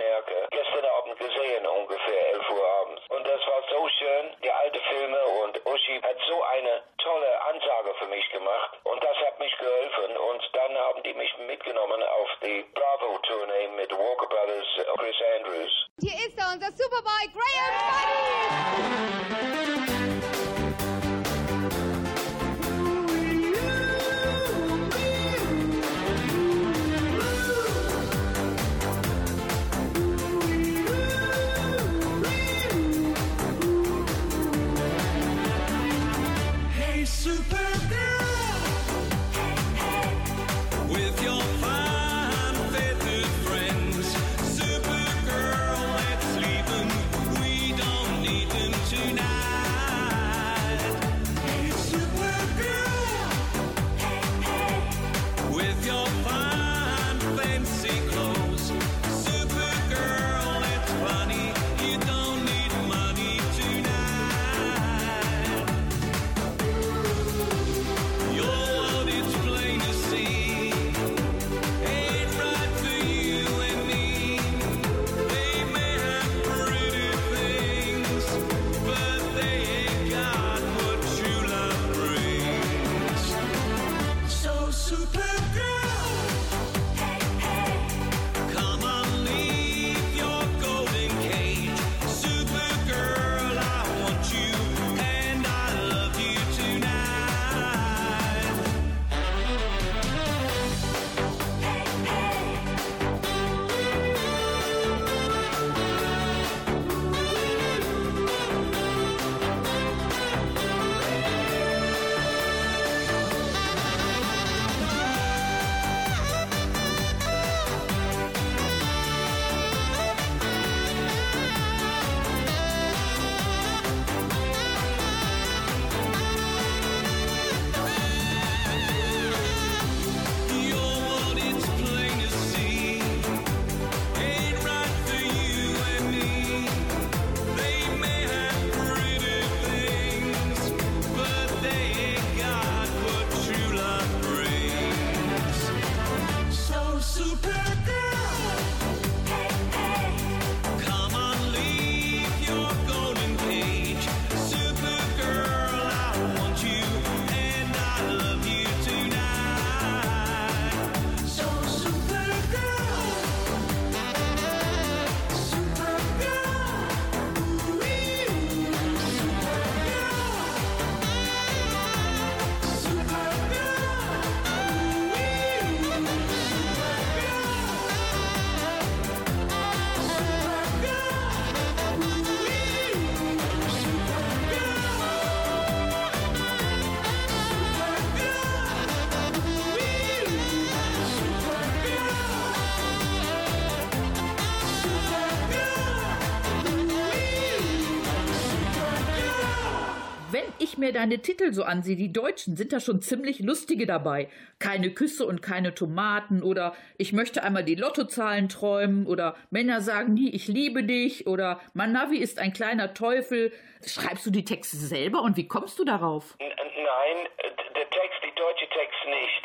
Ich 200.74 200.78
mir 200.78 200.92
deine 200.92 201.20
Titel 201.20 201.52
so 201.52 201.62
ansehe, 201.62 201.94
die 201.94 202.12
deutschen, 202.12 202.56
sind 202.56 202.72
da 202.72 202.80
schon 202.80 203.00
ziemlich 203.00 203.38
lustige 203.38 203.86
dabei. 203.86 204.28
Keine 204.58 204.90
Küsse 204.90 205.24
und 205.24 205.40
keine 205.40 205.72
Tomaten 205.72 206.42
oder 206.42 206.74
ich 206.98 207.12
möchte 207.12 207.44
einmal 207.44 207.62
die 207.62 207.76
Lottozahlen 207.76 208.48
träumen 208.48 209.06
oder 209.06 209.36
Männer 209.50 209.80
sagen 209.80 210.14
nie, 210.14 210.30
ich 210.30 210.48
liebe 210.48 210.82
dich 210.82 211.28
oder 211.28 211.60
Manavi 211.74 212.18
ist 212.18 212.40
ein 212.40 212.52
kleiner 212.52 212.92
Teufel. 212.92 213.52
Schreibst 213.86 214.26
du 214.26 214.30
die 214.30 214.44
Texte 214.44 214.76
selber 214.76 215.22
und 215.22 215.36
wie 215.36 215.46
kommst 215.46 215.78
du 215.78 215.84
darauf? 215.84 216.34
Nein, 216.40 217.28
der 217.76 217.90
Text, 217.90 218.18
die 218.24 218.34
deutsche 218.34 218.68
Text 218.70 218.98
nicht. 219.06 219.44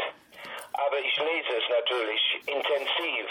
Aber 0.74 0.98
ich 0.98 1.16
lese 1.16 1.58
es 1.58 1.70
natürlich 1.70 2.42
intensiv 2.48 3.30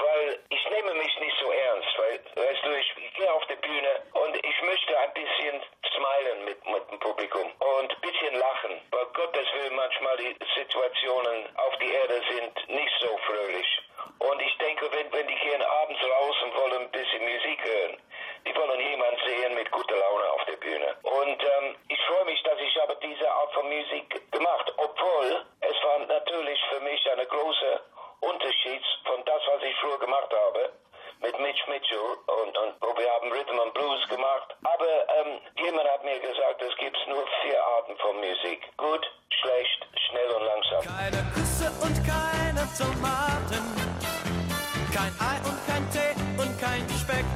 weil 0.00 0.38
ich 0.48 0.70
nehme 0.70 0.94
mich 0.94 1.20
nicht 1.20 1.36
so 1.40 1.50
ernst, 1.50 1.88
weil, 1.98 2.20
weißt 2.34 2.64
du, 2.64 2.70
ich, 2.78 2.94
gehe 3.14 3.32
auf 3.32 3.44
die 3.46 3.56
Bühne 3.56 4.02
und 4.12 4.36
ich 4.36 4.62
möchte 4.62 4.98
ein 4.98 5.12
bisschen 5.12 5.62
smilen 5.92 6.44
mit, 6.44 6.64
mit 6.66 6.90
dem 6.90 6.98
Publikum 7.00 7.50
und 7.58 7.90
ein 7.90 8.00
bisschen 8.00 8.34
lachen, 8.34 8.80
weil 8.90 9.06
Gottes 9.06 9.46
Willen 9.54 9.74
manchmal 9.74 10.16
die 10.18 10.36
Situationen 10.54 11.56
auf 11.56 11.76
die 11.78 11.92
Erde 11.92 12.22
sind 12.30 12.68
nicht 12.68 12.94
so 13.00 13.18
fröhlich. 13.26 13.66
Und 14.18 14.40
ich 14.40 14.56
denke, 14.58 14.90
wenn, 14.92 15.12
wenn 15.12 15.26
die 15.26 15.34
gehen 15.34 15.62
abends 15.62 16.00
raus 16.02 16.36
und 16.44 16.54
wollen 16.54 16.82
ein 16.82 16.90
bisschen 16.90 17.22
Musik 17.22 17.64
hören, 17.64 17.96
die 18.46 18.54
wollen 18.54 18.80
jemanden 18.80 19.20
sehen 19.26 19.54
mit 19.54 19.70
guter 19.70 19.96
Laune 19.96 20.30
auf 20.32 20.44
der 20.44 20.56
Bühne. 20.56 20.96
Und 21.02 21.42
ähm, 21.42 21.76
ich 21.88 22.00
freue 22.06 22.24
mich, 22.24 22.42
dass 22.42 22.58
ich 22.60 22.82
aber 22.82 22.94
diese 22.96 23.30
Art 23.30 23.52
von 23.52 23.66
Musik 23.68 24.30
gemacht, 24.30 24.72
obwohl 24.76 25.44
es 25.60 25.84
war 25.84 25.98
natürlich 26.00 26.60
für 26.70 26.80
mich 26.80 27.10
eine 27.10 27.26
große 27.26 27.80
Unterschied 28.20 28.82
von 29.04 29.24
das, 29.24 29.40
was 29.52 29.62
ich 29.62 29.74
früher 29.80 29.98
gemacht 29.98 30.30
habe 30.32 30.72
mit 31.20 31.38
Mitch 31.40 31.64
Mitchell 31.68 31.98
und, 31.98 32.54
und 32.56 32.98
wir 32.98 33.10
haben 33.10 33.32
Rhythm 33.32 33.58
and 33.58 33.74
Blues 33.74 34.08
gemacht. 34.08 34.54
Aber 34.62 34.92
ähm, 35.18 35.40
jemand 35.56 35.88
hat 35.88 36.04
mir 36.04 36.18
gesagt, 36.20 36.62
es 36.62 36.74
gibt 36.78 36.96
nur 37.08 37.24
vier 37.42 37.58
Arten 37.58 37.96
von 37.98 38.16
Musik. 38.16 38.60
Gut, 38.76 39.04
schlecht, 39.40 39.80
schnell 40.08 40.30
und 40.30 40.44
langsam. 40.46 40.82
Keine 40.86 41.22
Küsse 41.34 41.70
und 41.82 41.96
keine 42.06 42.62
Tomaten, 42.78 43.64
kein 44.94 45.12
Ei 45.18 45.38
und 45.42 45.58
kein 45.66 45.84
Tee 45.90 46.14
und 46.38 46.52
kein 46.60 46.86
Speck, 46.94 47.26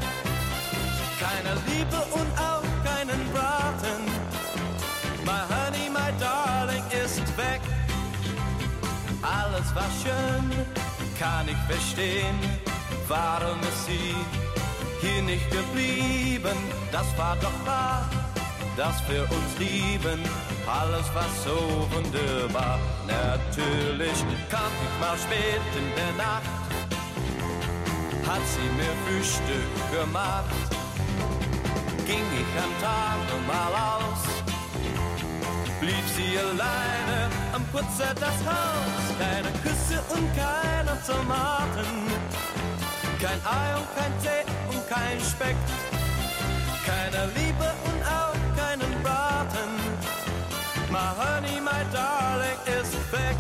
keine 1.19 1.55
Liebe 1.67 1.99
und 2.15 2.31
auch 2.39 2.63
keinen 2.87 3.21
Braten. 3.33 4.01
My 5.25 5.43
honey, 5.51 5.91
my 5.91 6.11
darling 6.19 6.85
ist 6.91 7.27
weg. 7.37 7.61
Alles 9.23 9.75
war 9.75 9.91
schön, 10.03 10.72
kann 11.23 11.47
ich 11.47 11.63
verstehen. 11.73 12.39
Warum 13.07 13.61
ist 13.71 13.87
sie 13.87 14.15
hier 15.01 15.23
nicht 15.23 15.49
geblieben? 15.51 16.59
Das 16.91 17.07
war 17.17 17.37
doch 17.37 17.59
wahr, 17.65 18.09
dass 18.77 18.97
wir 19.09 19.23
uns 19.23 19.53
lieben. 19.59 20.21
Alles 20.67 21.07
war 21.15 21.31
so 21.47 21.59
wunderbar. 21.95 22.79
Natürlich 23.07 24.19
kam 24.51 24.73
ich 24.87 24.95
mal 25.03 25.17
spät 25.27 25.67
in 25.81 25.89
der 26.01 26.13
Nacht, 26.25 26.53
hat 28.29 28.45
sie 28.55 28.69
mir 28.79 28.95
Frühstück 29.05 29.73
gemacht. 29.99 30.61
Ging 32.07 32.27
ich 32.43 32.53
am 32.67 32.73
Tag 32.87 33.19
normal 33.33 33.73
aus, 33.97 34.23
blieb 35.81 36.07
sie 36.17 36.37
alleine 36.39 37.02
Putzer 37.73 38.13
das 38.21 38.39
Haus. 38.45 39.05
Keine 39.19 39.51
Küsse 39.63 39.99
und 40.15 40.29
keine 40.37 40.93
Tomaten, 41.07 41.89
kein 43.19 43.41
Ei 43.47 43.77
und 43.79 43.89
kein 43.97 44.13
Tee 44.21 44.45
und 44.69 44.87
kein 44.91 45.19
Speck, 45.19 45.57
keine 46.85 47.27
Liebe 47.33 47.73
und 47.89 48.03
auch 48.05 48.37
keinen 48.61 48.93
Braten. 49.03 49.71
My 50.91 51.09
honey, 51.17 51.61
my 51.63 51.83
darling 51.91 52.61
ist 52.79 52.95
weg. 53.11 53.39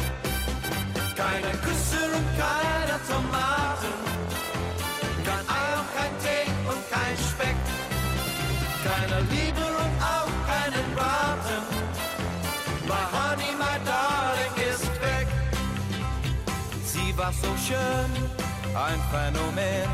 Keine 1.14 1.52
Küsse 1.58 2.00
und 2.16 2.26
keine 2.40 2.96
Tomaten, 3.06 3.92
kein 5.26 5.44
Ei 5.60 5.68
und 5.78 5.88
kein 5.94 6.14
Tee 6.24 6.50
und 6.70 6.82
kein 6.90 7.16
Speck, 7.18 7.56
keine 8.82 9.20
Liebe 9.28 9.71
So 17.40 17.48
schön, 17.66 18.10
ein 18.74 19.00
Phänomen. 19.10 19.88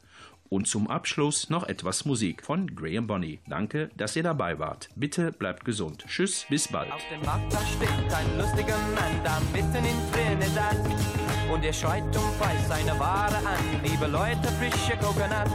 Und 0.48 0.68
zum 0.68 0.88
Abschluss 0.88 1.50
noch 1.50 1.64
etwas 1.64 2.04
Musik 2.04 2.44
von 2.44 2.74
Graham 2.74 3.06
Bonney. 3.06 3.40
Danke, 3.48 3.90
dass 3.96 4.14
ihr 4.16 4.22
dabei 4.22 4.58
wart. 4.58 4.88
Bitte 4.94 5.32
bleibt 5.32 5.64
gesund. 5.64 6.04
Tschüss, 6.06 6.46
bis 6.48 6.68
bald. 6.68 6.92
Auf 6.92 7.02
dem 7.10 7.22
Markt 7.22 7.52
da 7.52 7.58
steht 7.66 8.12
ein 8.12 8.38
lustiger 8.38 8.78
Mann 8.94 9.24
da 9.24 9.40
mitten 9.52 9.84
in 9.84 10.12
Trinidad 10.12 10.76
und 11.52 11.64
er 11.64 11.72
schreit 11.72 12.04
und 12.04 12.38
beißt 12.38 12.68
seine 12.68 12.98
Ware 12.98 13.36
an. 13.36 13.82
Liebe 13.82 14.06
Leute, 14.06 14.48
frische 14.58 14.96
Coconut. 14.98 15.50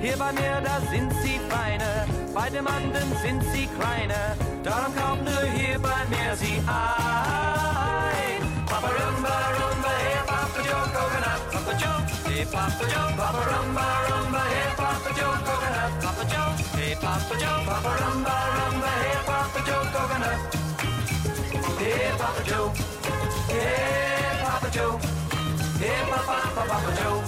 Hier 0.00 0.16
bei 0.16 0.32
mir, 0.32 0.60
da 0.62 0.80
sind 0.90 1.12
sie 1.22 1.38
feine, 1.48 2.06
bei 2.34 2.50
dem 2.50 2.66
anderen 2.66 3.16
sind 3.22 3.42
sie 3.52 3.66
kleine. 3.78 4.36
Darum 4.62 4.94
kauft 4.94 5.24
nur 5.24 5.50
hier 5.52 5.78
bei 5.78 6.04
mir 6.10 6.36
sie 6.36 6.60
ein. 6.66 7.45
Hey 12.36 12.44
Papa 12.52 12.84
Joe, 12.92 13.08
Papa 13.16 13.42
Rumba, 13.50 13.86
Rumba, 14.08 14.42
hey 14.52 14.68
Papa 14.76 15.10
Joe, 15.16 15.36
Coconut, 15.46 15.92
Papa 16.04 16.24
Joe, 16.32 16.50
hey 16.76 16.94
Papa 17.00 17.34
Joe, 17.40 17.58
Papa 17.64 17.92
Rumba, 18.00 18.36
Rumba, 18.56 18.90
hey 19.02 19.18
Papa 19.28 19.60
Joe, 19.66 19.84
Coconut. 19.94 20.40
Hey 21.80 22.12
Papa 22.20 22.42
Joe, 22.48 22.68
hey 23.48 24.36
Papa 24.44 24.68
Joe, 24.76 24.98
hey 25.80 25.98
Papa, 26.10 26.36
Papa, 26.54 26.62
Papa 26.72 26.90
Joe. 27.00 27.22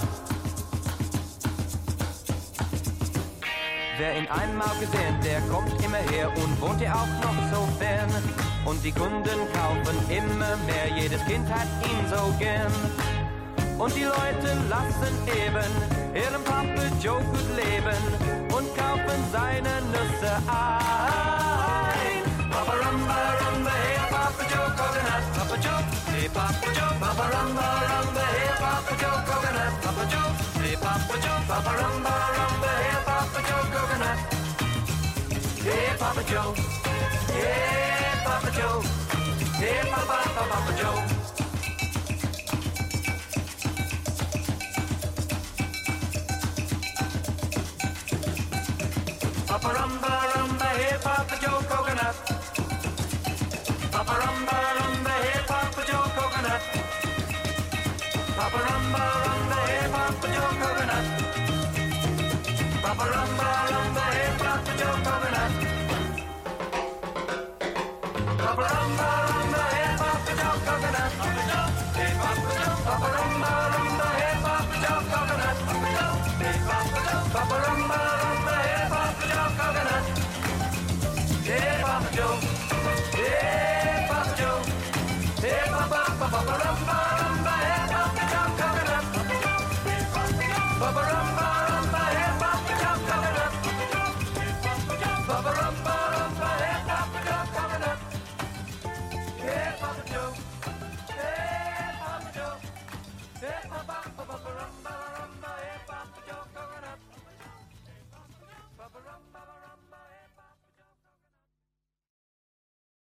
Wer 3.97 4.17
ihn 4.17 4.27
einmal 4.27 4.75
gesehen, 4.79 5.15
der 5.23 5.41
kommt 5.51 5.73
immer 5.83 6.03
her 6.11 6.29
und 6.29 6.61
wohnt 6.61 6.81
ja 6.81 6.93
auch 6.93 7.13
noch 7.25 7.39
so 7.51 7.67
fern. 7.79 8.09
Und 8.65 8.83
die 8.83 8.91
Kunden 8.91 9.39
kaufen 9.53 9.97
immer 10.09 10.55
mehr, 10.67 10.87
jedes 10.95 11.25
Kind 11.25 11.49
hat 11.49 11.67
ihn 11.83 11.99
so 12.09 12.33
gern. 12.37 12.71
Und 13.79 13.95
die 13.95 14.03
Leute 14.03 14.49
lassen 14.67 15.15
eben 15.25 15.71
ihren 16.13 16.43
Pappe 16.43 16.91
Joe 17.01 17.21
gut 17.23 17.49
leben 17.55 17.95
und 18.53 18.67
kaufen 18.75 19.23
seine 19.31 19.81
Nüsse 19.93 20.33
ein. 20.47 22.23
Papa 22.51 22.73
Rumba, 22.73 23.19
Rumba, 23.39 23.71
hey 23.71 23.99
Papa 24.11 24.43
Joe 24.51 24.69
Coconut, 24.75 25.23
Papa 25.33 25.55
Joe, 25.63 25.81
hey 26.11 26.27
Papa 26.27 26.67
Joe, 26.75 26.93
Papa 26.99 27.23
Rumba, 27.31 27.67
Rumba, 27.89 28.23
hey 28.35 28.51
Papa 28.59 28.93
Joe 28.99 29.19
Coconut, 29.25 29.73
Papa 29.81 30.03
Joe, 30.11 30.31
hey 30.61 30.75
Papa 30.75 31.15
Joe, 31.23 31.39
Papa 31.47 31.71
Rumba, 31.79 32.13
Rumba, 32.35 32.71
hey 32.83 32.99
Papa 33.07 33.39
Joe 33.47 33.63
Coconut, 33.73 34.19
hey 35.63 35.89
Papa 35.97 36.23
Joe, 36.29 36.51
hey 37.31 38.11
Papa 38.25 38.49
Joe, 38.51 38.83
hey 39.55 39.79
Papa, 39.89 40.17
Papa 40.35 40.73
Joe. 40.75 41.08
Rumba, 62.99 63.15
rumba, 63.15 63.47
rumba, 63.71 64.03
hip 64.11 64.41
hop 64.43 64.67
is 64.67 64.79
your 64.81 64.97
covenant. 65.07 65.53
Rumba, 68.43 68.65
rumba, 68.75 69.09
rumba, 69.33 69.63
hip 69.79 70.01
hop 70.03 70.27
is 70.27 70.35
Joe. 82.15 82.37
Hip 83.15 84.09
hop, 84.11 84.27
Joe. 84.39 84.59
Hip 85.39 85.71
hop, 85.71 85.91
rumba, 85.95 86.53
rumba, 86.59 86.97
rumba, 87.19 87.55
hip 87.65 87.91
hop 87.93 88.13
is 88.13 88.31
your 88.33 88.49
rumba. 90.81 91.18